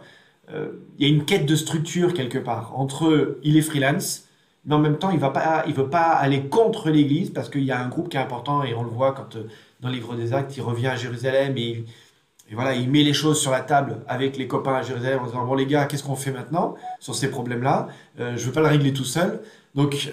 euh, 0.52 0.72
il 0.98 1.06
y 1.06 1.10
a 1.10 1.14
une 1.14 1.24
quête 1.24 1.46
de 1.46 1.56
structure 1.56 2.12
quelque 2.12 2.38
part 2.38 2.78
entre 2.78 3.38
il 3.42 3.56
est 3.56 3.62
freelance, 3.62 4.28
mais 4.66 4.74
en 4.74 4.78
même 4.78 4.98
temps 4.98 5.10
il 5.10 5.18
va 5.18 5.30
pas, 5.30 5.64
il 5.66 5.74
veut 5.74 5.88
pas 5.88 6.10
aller 6.10 6.48
contre 6.48 6.90
l'Église 6.90 7.30
parce 7.30 7.48
qu'il 7.48 7.64
y 7.64 7.72
a 7.72 7.80
un 7.80 7.88
groupe 7.88 8.10
qui 8.10 8.16
est 8.16 8.20
important 8.20 8.62
et 8.62 8.74
on 8.74 8.82
le 8.82 8.90
voit 8.90 9.12
quand 9.12 9.36
euh, 9.36 9.48
dans 9.80 9.88
le 9.88 9.94
livre 9.94 10.14
des 10.14 10.34
Actes 10.34 10.56
il 10.56 10.60
revient 10.62 10.88
à 10.88 10.96
Jérusalem 10.96 11.56
et, 11.56 11.84
voilà 12.52 12.74
il 12.74 12.90
met 12.90 13.02
les 13.02 13.14
choses 13.14 13.40
sur 13.40 13.50
la 13.50 13.60
table 13.60 14.00
avec 14.06 14.36
les 14.36 14.46
copains 14.46 14.74
à 14.74 14.82
Jérusalem 14.82 15.20
en 15.22 15.26
disant 15.26 15.44
bon 15.44 15.54
les 15.54 15.66
gars 15.66 15.86
qu'est-ce 15.86 16.04
qu'on 16.04 16.16
fait 16.16 16.30
maintenant 16.30 16.74
sur 17.00 17.14
ces 17.14 17.30
problèmes-là? 17.30 17.88
Euh, 18.20 18.36
Je 18.36 18.46
veux 18.46 18.52
pas 18.52 18.60
le 18.60 18.68
régler 18.68 18.92
tout 18.92 19.04
seul 19.04 19.40
donc 19.74 20.12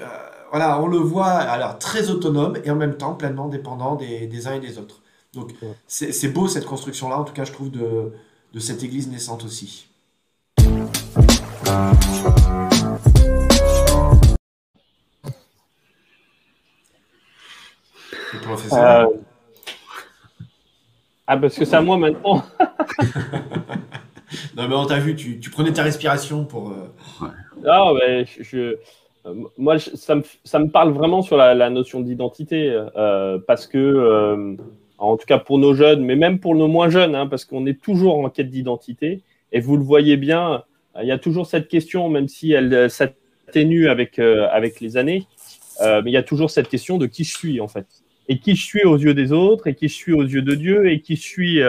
voilà 0.51 0.81
on 0.81 0.87
le 0.87 0.97
voit 0.97 1.27
alors 1.27 1.79
très 1.79 2.09
autonome 2.09 2.57
et 2.63 2.69
en 2.71 2.75
même 2.75 2.95
temps 2.95 3.13
pleinement 3.13 3.47
dépendant 3.47 3.95
des, 3.95 4.47
uns 4.47 4.55
et 4.55 4.59
des 4.59 4.77
autres. 4.77 5.01
Donc 5.33 5.53
c'est 5.87 6.27
beau 6.27 6.47
cette 6.49 6.65
construction-là, 6.65 7.17
en 7.17 7.23
tout 7.23 7.33
cas 7.33 7.45
je 7.45 7.53
trouve, 7.53 7.71
de, 7.71 8.11
de 8.53 8.59
cette 8.59 8.83
Église 8.83 9.07
naissante 9.09 9.45
aussi. 9.45 9.87
Euh, 18.73 19.05
ah, 21.33 21.37
parce 21.37 21.57
que 21.57 21.65
c'est 21.65 21.75
à 21.75 21.81
moi 21.81 21.97
maintenant. 21.97 22.43
non, 24.57 24.67
mais 24.67 24.75
on 24.75 24.85
t'a 24.85 24.99
vu, 24.99 25.15
tu, 25.15 25.49
prenais 25.49 25.73
ta 25.73 25.83
respiration 25.83 26.45
pour. 26.45 26.69
Euh, 26.69 27.27
ah, 27.65 27.93
ouais, 27.93 28.25
je, 28.39 28.75
euh, 29.25 29.33
moi, 29.57 29.79
ça, 29.79 30.15
me, 30.15 30.23
ça, 30.43 30.59
me, 30.59 30.69
parle 30.69 30.91
vraiment 30.91 31.21
sur 31.21 31.37
la, 31.37 31.69
notion 31.69 32.01
d'identité, 32.01 32.77
parce 33.47 33.67
que, 33.67 34.57
en 34.97 35.17
tout 35.17 35.25
cas 35.25 35.39
pour 35.39 35.57
nos 35.57 35.73
jeunes, 35.73 36.03
mais 36.03 36.15
même 36.15 36.39
pour 36.39 36.55
nos 36.55 36.67
moins 36.67 36.89
jeunes, 36.89 37.15
hein, 37.15 37.27
parce 37.27 37.45
qu'on 37.45 37.65
est 37.65 37.81
toujours 37.81 38.19
en 38.19 38.29
quête 38.29 38.49
d'identité, 38.49 39.21
et 39.51 39.59
vous 39.59 39.77
le 39.77 39.83
voyez 39.83 40.17
bien, 40.17 40.63
il 40.99 41.07
y 41.07 41.11
a 41.11 41.17
toujours 41.17 41.47
cette 41.47 41.67
question, 41.67 42.09
même 42.09 42.27
si 42.27 42.51
elle 42.51 42.73
euh, 42.73 42.89
s'atténue 42.89 43.87
avec, 43.87 44.19
euh, 44.19 44.47
avec 44.51 44.81
les 44.81 44.97
années, 44.97 45.25
euh, 45.81 46.01
mais 46.03 46.11
il 46.11 46.13
y 46.13 46.17
a 46.17 46.23
toujours 46.23 46.51
cette 46.51 46.67
question 46.67 46.97
de 46.97 47.07
qui 47.07 47.23
je 47.23 47.35
suis 47.35 47.61
en 47.61 47.67
fait. 47.67 47.87
Et 48.27 48.39
qui 48.39 48.55
je 48.55 48.63
suis 48.63 48.83
aux 48.83 48.97
yeux 48.97 49.13
des 49.13 49.31
autres, 49.31 49.67
et 49.67 49.75
qui 49.75 49.87
je 49.87 49.93
suis 49.93 50.13
aux 50.13 50.23
yeux 50.23 50.41
de 50.41 50.55
Dieu, 50.55 50.89
et 50.89 51.01
qui 51.01 51.15
je 51.15 51.21
suis 51.21 51.61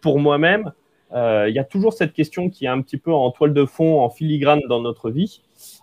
pour 0.00 0.18
moi-même. 0.18 0.72
il 1.12 1.52
y 1.52 1.58
a 1.58 1.64
toujours 1.64 1.92
cette 1.92 2.12
question 2.12 2.50
qui 2.50 2.66
est 2.66 2.68
un 2.68 2.82
petit 2.82 2.98
peu 2.98 3.12
en 3.12 3.30
toile 3.30 3.54
de 3.54 3.64
fond, 3.64 4.00
en 4.00 4.10
filigrane 4.10 4.60
dans 4.68 4.80
notre 4.80 5.10
vie, 5.10 5.40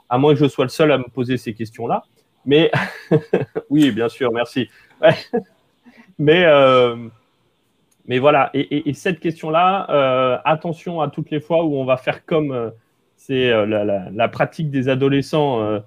à 0.09 0.17
moins 0.17 0.33
que 0.33 0.39
je 0.39 0.47
sois 0.47 0.65
le 0.65 0.69
seul 0.69 0.91
à 0.91 0.97
me 0.97 1.05
poser 1.05 1.37
ces 1.37 1.53
questions-là. 1.53 2.03
Mais 2.45 2.71
oui, 3.69 3.91
bien 3.91 4.09
sûr, 4.09 4.31
merci. 4.31 4.69
Mais 6.19 6.45
mais 8.09 8.19
voilà, 8.19 8.51
et, 8.53 8.93
cette 8.93 9.19
question-là, 9.19 10.41
attention 10.45 11.01
à 11.01 11.09
toutes 11.09 11.29
les 11.29 11.41
fois 11.41 11.65
où 11.65 11.75
on 11.75 11.83
va 11.83 11.97
faire 11.97 12.25
comme 12.25 12.71
c'est 13.17 13.51
euh, 13.51 13.65
la, 14.13 14.27
pratique 14.29 14.69
des 14.71 14.87
adolescents 14.87 15.61
euh, 15.61 15.79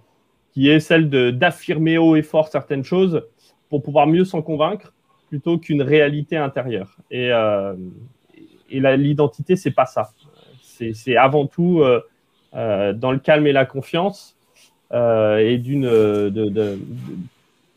qui 0.52 0.68
est 0.68 0.80
celle 0.80 1.08
d'affirmer 1.38 1.96
haut 1.96 2.16
et 2.16 2.22
fort 2.22 2.48
certaines 2.48 2.84
choses 2.84 3.24
pour 3.70 3.82
pouvoir 3.82 4.06
mieux 4.06 4.24
s'en 4.24 4.42
convaincre 4.42 4.92
plutôt 5.28 5.58
qu'une 5.58 5.80
réalité 5.80 6.36
intérieure. 6.36 6.96
Et, 7.10 7.32
euh, 7.32 7.74
et 8.68 8.80
l'identité, 8.96 9.56
c'est 9.56 9.70
pas 9.70 9.86
ça. 9.86 10.10
C'est 10.92 11.16
avant 11.16 11.46
tout 11.46 11.82
dans 12.52 13.12
le 13.12 13.18
calme 13.18 13.46
et 13.46 13.52
la 13.52 13.64
confiance 13.64 14.36
et 14.92 15.58
d'une 15.58 15.82
de, 15.82 16.78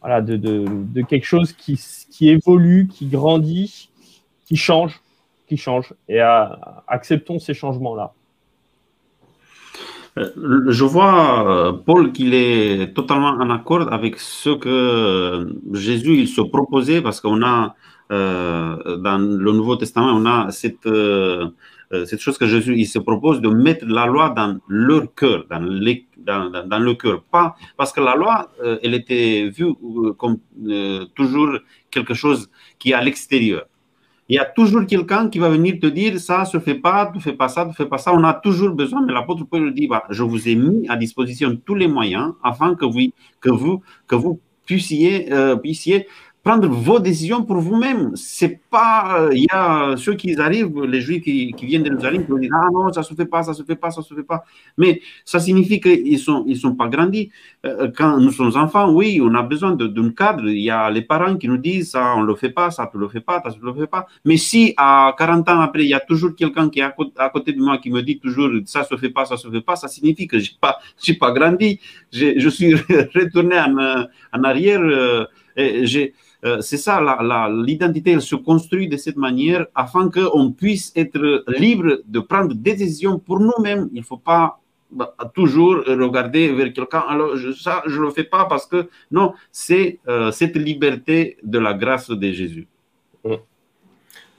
voilà, 0.02 0.22
de, 0.22 0.36
de, 0.36 1.02
quelque 1.02 1.26
chose 1.26 1.54
qui, 1.54 1.80
qui, 2.12 2.30
évolue, 2.30 2.88
qui 2.88 3.08
grandit, 3.08 3.90
qui 4.46 4.56
change, 4.56 5.02
qui 5.48 5.58
change. 5.58 5.94
Et 6.10 6.20
acceptons 6.88 7.40
ces 7.40 7.54
changements-là. 7.54 8.14
Euh, 10.18 10.72
je 10.72 10.84
vois, 10.84 11.70
euh, 11.70 11.72
Paul, 11.74 12.12
qu'il 12.12 12.34
est 12.34 12.94
totalement 12.94 13.30
en 13.30 13.50
accord 13.50 13.92
avec 13.92 14.20
ce 14.20 14.52
que 14.52 15.48
Jésus 15.74 16.18
il 16.18 16.28
se 16.28 16.42
proposait, 16.42 17.02
parce 17.02 17.20
qu'on 17.20 17.42
a, 17.44 17.76
euh, 18.12 18.98
dans 18.98 19.18
le 19.18 19.52
Nouveau 19.52 19.76
Testament, 19.76 20.14
on 20.14 20.26
a 20.26 20.52
cette, 20.52 20.88
cette 22.06 22.20
chose 22.20 22.38
que 22.38 22.48
Jésus 22.48 22.76
il 22.78 22.86
se 22.86 23.00
propose 23.00 23.42
de 23.42 23.50
mettre 23.50 23.86
la 23.86 24.06
loi 24.06 24.30
dans 24.30 24.60
leur 24.68 25.14
cœur, 25.16 25.46
dans, 25.50 25.60
les, 25.60 26.06
dans, 26.18 26.50
dans, 26.68 26.80
le 26.80 26.94
cœur. 26.94 27.24
Pas, 27.24 27.56
parce 27.78 27.92
que 27.92 28.02
la 28.02 28.16
loi, 28.16 28.52
elle 28.84 28.94
était 28.94 29.50
vue 29.50 29.74
comme 30.18 30.38
toujours 31.16 31.58
quelque 31.90 32.14
chose 32.14 32.50
qui 32.78 32.92
est 32.92 32.94
à 32.94 33.02
l'extérieur 33.02 33.66
il 34.34 34.38
y 34.38 34.40
a 34.40 34.46
toujours 34.46 34.88
quelqu'un 34.88 35.30
qui 35.30 35.38
va 35.38 35.48
venir 35.48 35.76
te 35.80 35.86
dire 35.86 36.20
ça 36.20 36.44
se 36.46 36.60
fait 36.60 36.74
pas, 36.74 37.12
ne 37.14 37.20
fais 37.20 37.34
pas 37.34 37.50
ça, 37.50 37.66
ne 37.66 37.72
fais 37.72 37.86
pas 37.86 38.00
ça. 38.00 38.12
On 38.16 38.24
a 38.24 38.34
toujours 38.34 38.72
besoin, 38.72 39.06
mais 39.06 39.14
l'apôtre 39.14 39.46
Paul 39.46 39.72
dit 39.76 39.86
bah, 39.86 40.06
je 40.10 40.24
vous 40.24 40.50
ai 40.50 40.56
mis 40.56 40.90
à 40.90 40.96
disposition 40.96 41.56
tous 41.64 41.76
les 41.76 41.88
moyens 41.88 42.34
afin 42.44 42.74
que 42.74 42.84
vous, 42.84 43.12
que 43.42 43.52
vous, 43.52 43.84
que 44.08 44.16
vous 44.16 44.40
puissiez, 44.66 45.32
euh, 45.32 45.56
puissiez 45.56 46.08
prendre 46.44 46.68
vos 46.68 47.00
décisions 47.00 47.44
pour 47.44 47.58
vous-même. 47.58 48.12
C'est 48.16 48.60
pas, 48.70 49.22
euh, 49.22 49.30
il 49.34 49.44
y 49.44 49.48
a 49.50 49.96
ceux 49.98 50.14
qui 50.16 50.38
arrivent, 50.38 50.84
les 50.84 51.00
Juifs 51.00 51.24
qui, 51.24 51.54
viennent 51.62 51.84
de 51.84 51.90
Jérusalem, 51.90 52.26
qui 52.26 52.32
vont 52.32 52.38
dire 52.38 52.52
ah 52.54 52.68
non, 52.72 52.92
ça 52.92 53.02
se 53.02 53.14
fait 53.14 53.26
pas, 53.26 53.44
ça 53.44 53.54
se 53.54 53.64
fait 53.64 53.78
pas, 53.78 53.92
ça 53.92 54.02
se 54.02 54.14
fait 54.14 54.24
pas. 54.24 54.44
Mais 54.78 55.02
ça 55.24 55.40
signifie 55.40 55.80
qu'ils 55.80 56.20
sont, 56.20 56.44
ils 56.46 56.58
sont 56.58 56.76
pas 56.76 56.90
grandis. 56.90 57.32
Euh, 57.66 57.90
quand 57.96 58.20
nous 58.20 58.32
sommes 58.32 58.56
enfants, 58.58 58.92
oui, 58.92 59.22
on 59.24 59.34
a 59.36 59.42
besoin 59.42 59.72
d'un 59.72 60.10
cadre. 60.10 60.50
Il 60.50 60.60
y 60.60 60.70
a 60.70 60.92
les 60.92 61.02
parents 61.02 61.38
qui 61.38 61.48
nous 61.48 61.58
disent 61.58 61.92
ça, 61.92 62.14
on 62.18 62.22
le 62.22 62.36
fait 62.36 62.50
pas, 62.50 62.72
ça 62.72 62.90
tu 62.92 62.98
le 62.98 63.08
fais 63.08 63.22
pas, 63.22 63.42
ça 63.42 63.52
tu 63.52 63.60
le 63.64 63.74
fais 63.74 63.88
pas. 63.88 64.06
Mais 64.26 64.36
si 64.36 64.74
à 64.76 65.16
40 65.18 65.48
ans 65.48 65.62
après, 65.62 65.84
il 65.84 65.90
y 65.90 65.94
a 65.94 66.02
toujours 66.02 66.36
quelqu'un 66.36 66.70
qui 66.70 66.82
est 66.82 66.84
à 66.84 67.30
côté, 67.30 67.54
de 67.54 67.62
moi 67.62 67.78
qui 67.78 67.90
me 67.90 68.02
dit 68.02 68.20
toujours 68.20 68.50
ça 68.66 68.84
se 68.84 68.98
fait 68.98 69.10
pas, 69.10 69.24
ça 69.24 69.38
se 69.38 69.50
fait 69.50 69.62
pas, 69.62 69.78
ça 69.78 69.88
signifie 69.88 70.28
que 70.28 70.40
j'ai 70.40 70.52
pas, 70.60 70.78
j'ai 71.02 71.14
pas 71.14 71.32
grandi. 71.32 71.80
Je 72.12 72.50
suis 72.50 72.76
retourné 73.16 73.58
en, 73.60 74.44
arrière. 74.44 74.82
Euh, 74.82 75.26
euh, 75.60 75.86
c'est 76.60 76.78
ça, 76.78 77.02
l'identité, 77.50 78.12
elle 78.12 78.22
se 78.22 78.36
construit 78.36 78.88
de 78.88 78.98
cette 78.98 79.16
manière 79.16 79.66
afin 79.76 80.10
qu'on 80.10 80.52
puisse 80.52 80.92
être 80.96 81.44
libre 81.48 82.02
de 82.06 82.20
prendre 82.20 82.54
des 82.54 82.76
décisions 82.76 83.18
pour 83.20 83.40
nous-mêmes. 83.40 83.90
Il 83.94 84.00
ne 84.00 84.06
faut 84.06 84.18
pas 84.18 84.60
bah, 84.92 85.16
toujours 85.34 85.84
regarder 85.88 86.52
vers 86.54 86.72
quelqu'un. 86.74 87.04
Alors, 87.08 87.32
ça, 87.58 87.82
je 87.88 88.00
ne 88.00 88.06
le 88.06 88.12
fais 88.12 88.26
pas 88.26 88.46
parce 88.46 88.66
que 88.66 88.90
non, 89.12 89.34
c'est 89.52 90.00
euh, 90.08 90.32
cette 90.32 90.56
liberté 90.56 91.38
de 91.44 91.60
la 91.60 91.74
grâce 91.74 92.10
de 92.10 92.32
Jésus. 92.32 92.68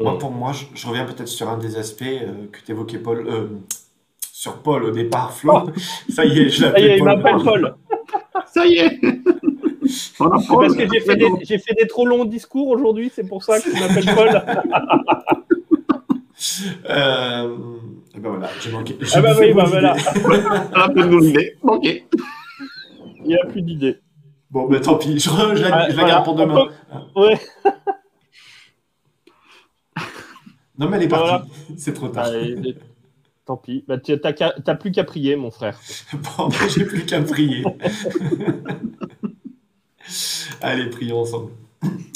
Moi, 0.00 0.18
pour 0.18 0.30
moi, 0.30 0.52
je, 0.52 0.86
reviens 0.86 1.04
peut-être 1.04 1.28
sur 1.28 1.48
un 1.48 1.56
des 1.56 1.76
aspects 1.76 2.02
euh, 2.02 2.48
que 2.52 2.58
tu 2.64 2.72
évoquais, 2.72 2.98
Paul, 2.98 3.26
sur 4.32 4.58
Paul 4.58 4.84
au 4.84 4.90
départ, 4.90 5.32
Flo. 5.32 5.52
Oh. 5.54 5.70
Ça 6.08 6.24
y 6.24 6.40
est, 6.40 6.48
je 6.50 6.62
l'appelle 6.62 6.98
Paul. 6.98 6.98
Il 6.98 7.04
m'appelle 7.04 7.44
Paul. 7.44 7.74
ça 8.52 8.66
y 8.66 8.74
est. 8.78 9.00
parce 10.30 10.74
que 10.76 10.88
j'ai 10.92 11.00
fait, 11.00 11.16
des, 11.16 11.58
fait 11.58 11.74
des 11.80 11.86
trop 11.86 12.06
longs 12.06 12.24
discours 12.24 12.68
aujourd'hui, 12.68 13.10
c'est 13.14 13.26
pour 13.26 13.42
ça 13.42 13.60
que 13.60 13.70
je 13.70 13.80
m'appelle 13.80 14.14
Paul. 14.14 14.42
euh, 16.90 17.56
et 18.14 18.20
ben 18.20 18.30
voilà, 18.30 18.48
j'ai 18.60 18.70
manqué. 18.70 18.96
Ah 19.14 19.20
bah 19.20 19.34
oui, 19.38 19.52
bah 19.52 19.64
voilà. 19.66 19.96
Un 20.74 20.88
peu 20.88 21.02
de. 21.02 21.56
Ok. 21.62 22.04
Il 23.24 23.28
n'y 23.28 23.36
a 23.36 23.46
plus 23.46 23.62
d'idée. 23.62 24.00
Bon, 24.50 24.68
ben 24.68 24.80
tant 24.80 24.96
pis, 24.96 25.18
je, 25.18 25.28
je, 25.28 25.62
la, 25.62 25.90
je 25.90 25.96
la, 25.96 26.04
garde 26.04 26.24
pour 26.24 26.36
demain. 26.36 26.68
Ouais. 27.16 27.40
non, 30.78 30.88
mais 30.88 30.98
elle 30.98 31.02
est 31.02 31.08
partie. 31.08 31.24
Voilà. 31.24 31.44
C'est 31.76 31.92
trop 31.92 32.08
tard. 32.08 32.26
Allez, 32.26 32.76
tant 33.44 33.56
pis. 33.56 33.84
Bah, 33.88 33.98
tu 33.98 34.12
n'as 34.12 34.74
plus 34.76 34.92
qu'à 34.92 35.02
prier, 35.02 35.34
mon 35.34 35.50
frère. 35.50 35.80
bon, 36.12 36.48
ben, 36.48 36.68
j'ai 36.68 36.84
plus 36.84 37.04
qu'à 37.04 37.20
prier. 37.22 37.64
Allez, 40.60 40.90
prions 40.90 41.20
ensemble. 41.20 41.52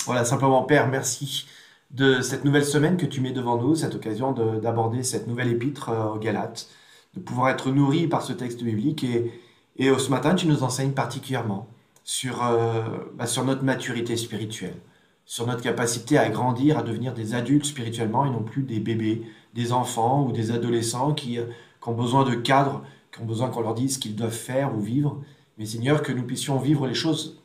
Voilà, 0.05 0.25
simplement, 0.25 0.63
Père, 0.63 0.89
merci 0.89 1.47
de 1.91 2.21
cette 2.21 2.45
nouvelle 2.45 2.65
semaine 2.65 2.97
que 2.97 3.07
tu 3.07 3.21
mets 3.21 3.33
devant 3.33 3.57
nous, 3.57 3.75
cette 3.75 3.95
occasion 3.95 4.33
d'aborder 4.33 5.03
cette 5.03 5.27
nouvelle 5.27 5.49
épître 5.49 5.89
euh, 5.89 6.15
aux 6.15 6.19
Galates, 6.19 6.69
de 7.15 7.21
pouvoir 7.21 7.49
être 7.49 7.71
nourri 7.71 8.07
par 8.07 8.23
ce 8.23 8.33
texte 8.33 8.63
biblique. 8.63 9.05
Et, 9.05 9.33
et 9.77 9.91
ce 9.99 10.11
matin, 10.11 10.35
tu 10.35 10.47
nous 10.47 10.63
enseignes 10.63 10.93
particulièrement 10.93 11.67
sur, 12.05 12.45
euh, 12.45 12.83
bah, 13.15 13.27
sur 13.27 13.45
notre 13.45 13.65
maturité 13.65 14.17
spirituelle, 14.17 14.77
sur 15.25 15.47
notre 15.47 15.63
capacité 15.63 16.19
à 16.19 16.29
grandir, 16.29 16.79
à 16.79 16.83
devenir 16.83 17.15
des 17.15 17.35
adultes 17.35 17.65
spirituellement 17.65 18.27
et 18.27 18.31
non 18.31 18.43
plus 18.43 18.63
des 18.63 18.81
bébés, 18.81 19.23
des 19.55 19.73
enfants 19.73 20.27
ou 20.27 20.33
des 20.33 20.51
adolescents 20.51 21.15
qui, 21.15 21.39
qui 21.39 21.89
ont 21.89 21.95
besoin 21.95 22.25
de 22.25 22.35
cadres, 22.35 22.83
qui 23.13 23.23
ont 23.23 23.27
besoin 23.27 23.49
qu'on 23.49 23.63
leur 23.63 23.75
dise 23.75 23.95
ce 23.95 23.99
qu'ils 23.99 24.17
doivent 24.17 24.31
faire 24.31 24.75
ou 24.77 24.81
vivre. 24.81 25.23
Mais 25.57 25.65
Seigneur, 25.65 26.03
que 26.03 26.13
nous 26.13 26.25
puissions 26.25 26.59
vivre 26.59 26.87
les 26.87 26.95
choses 26.95 27.38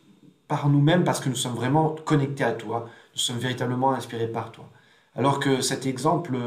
par 0.53 0.69
nous-mêmes 0.69 1.03
parce 1.03 1.19
que 1.19 1.29
nous 1.29 1.35
sommes 1.35 1.55
vraiment 1.55 1.95
connectés 2.05 2.43
à 2.43 2.51
toi, 2.51 2.87
nous 3.15 3.19
sommes 3.19 3.39
véritablement 3.39 3.91
inspirés 3.93 4.27
par 4.27 4.51
toi. 4.51 4.69
Alors 5.15 5.39
que 5.39 5.61
cet 5.61 5.87
exemple 5.87 6.37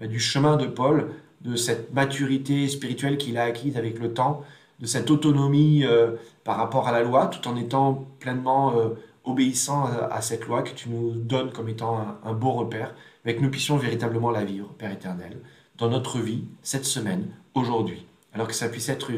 bah, 0.00 0.08
du 0.08 0.18
chemin 0.18 0.56
de 0.56 0.66
Paul, 0.66 1.12
de 1.42 1.54
cette 1.54 1.94
maturité 1.94 2.66
spirituelle 2.66 3.18
qu'il 3.18 3.38
a 3.38 3.44
acquise 3.44 3.76
avec 3.76 4.00
le 4.00 4.12
temps, 4.12 4.42
de 4.80 4.86
cette 4.86 5.12
autonomie 5.12 5.84
euh, 5.84 6.16
par 6.42 6.56
rapport 6.56 6.88
à 6.88 6.92
la 6.92 7.04
loi, 7.04 7.28
tout 7.28 7.46
en 7.46 7.54
étant 7.54 8.04
pleinement 8.18 8.76
euh, 8.76 8.88
obéissant 9.22 9.88
à, 10.10 10.20
cette 10.22 10.48
loi 10.48 10.64
que 10.64 10.74
tu 10.74 10.88
nous 10.88 11.12
donnes 11.12 11.52
comme 11.52 11.68
étant 11.68 12.00
un, 12.00 12.18
un 12.24 12.32
beau 12.32 12.50
repère, 12.50 12.96
mais 13.24 13.36
que 13.36 13.42
nous 13.42 13.50
puissions 13.50 13.76
véritablement 13.76 14.32
la 14.32 14.42
vivre, 14.42 14.74
Père 14.76 14.90
éternel, 14.90 15.38
dans 15.78 15.88
notre 15.88 16.18
vie, 16.18 16.46
cette 16.64 16.84
semaine, 16.84 17.28
aujourd'hui. 17.54 18.06
Alors 18.34 18.48
que 18.48 18.54
ça 18.54 18.68
puisse 18.68 18.88
être 18.88 19.12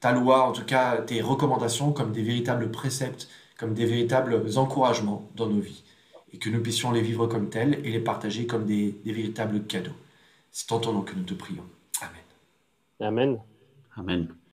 ta 0.00 0.12
loi, 0.12 0.48
en 0.48 0.52
tout 0.52 0.64
cas 0.64 0.96
tes 0.96 1.20
recommandations, 1.20 1.92
comme 1.92 2.12
des 2.12 2.22
véritables 2.22 2.70
préceptes, 2.70 3.28
comme 3.58 3.74
des 3.74 3.86
véritables 3.86 4.40
encouragements 4.56 5.28
dans 5.36 5.48
nos 5.48 5.60
vies. 5.60 5.82
Et 6.32 6.38
que 6.38 6.50
nous 6.50 6.60
puissions 6.60 6.92
les 6.92 7.02
vivre 7.02 7.26
comme 7.26 7.48
tels 7.48 7.80
et 7.84 7.90
les 7.90 8.00
partager 8.00 8.46
comme 8.46 8.66
des, 8.66 8.94
des 9.04 9.12
véritables 9.12 9.64
cadeaux. 9.64 9.92
C'est 10.50 10.70
en 10.72 10.80
ton 10.80 10.92
nom 10.92 11.02
que 11.02 11.14
nous 11.14 11.24
te 11.24 11.34
prions. 11.34 11.64
Amen. 12.00 12.22
Amen. 13.00 13.40
Amen. 13.96 14.36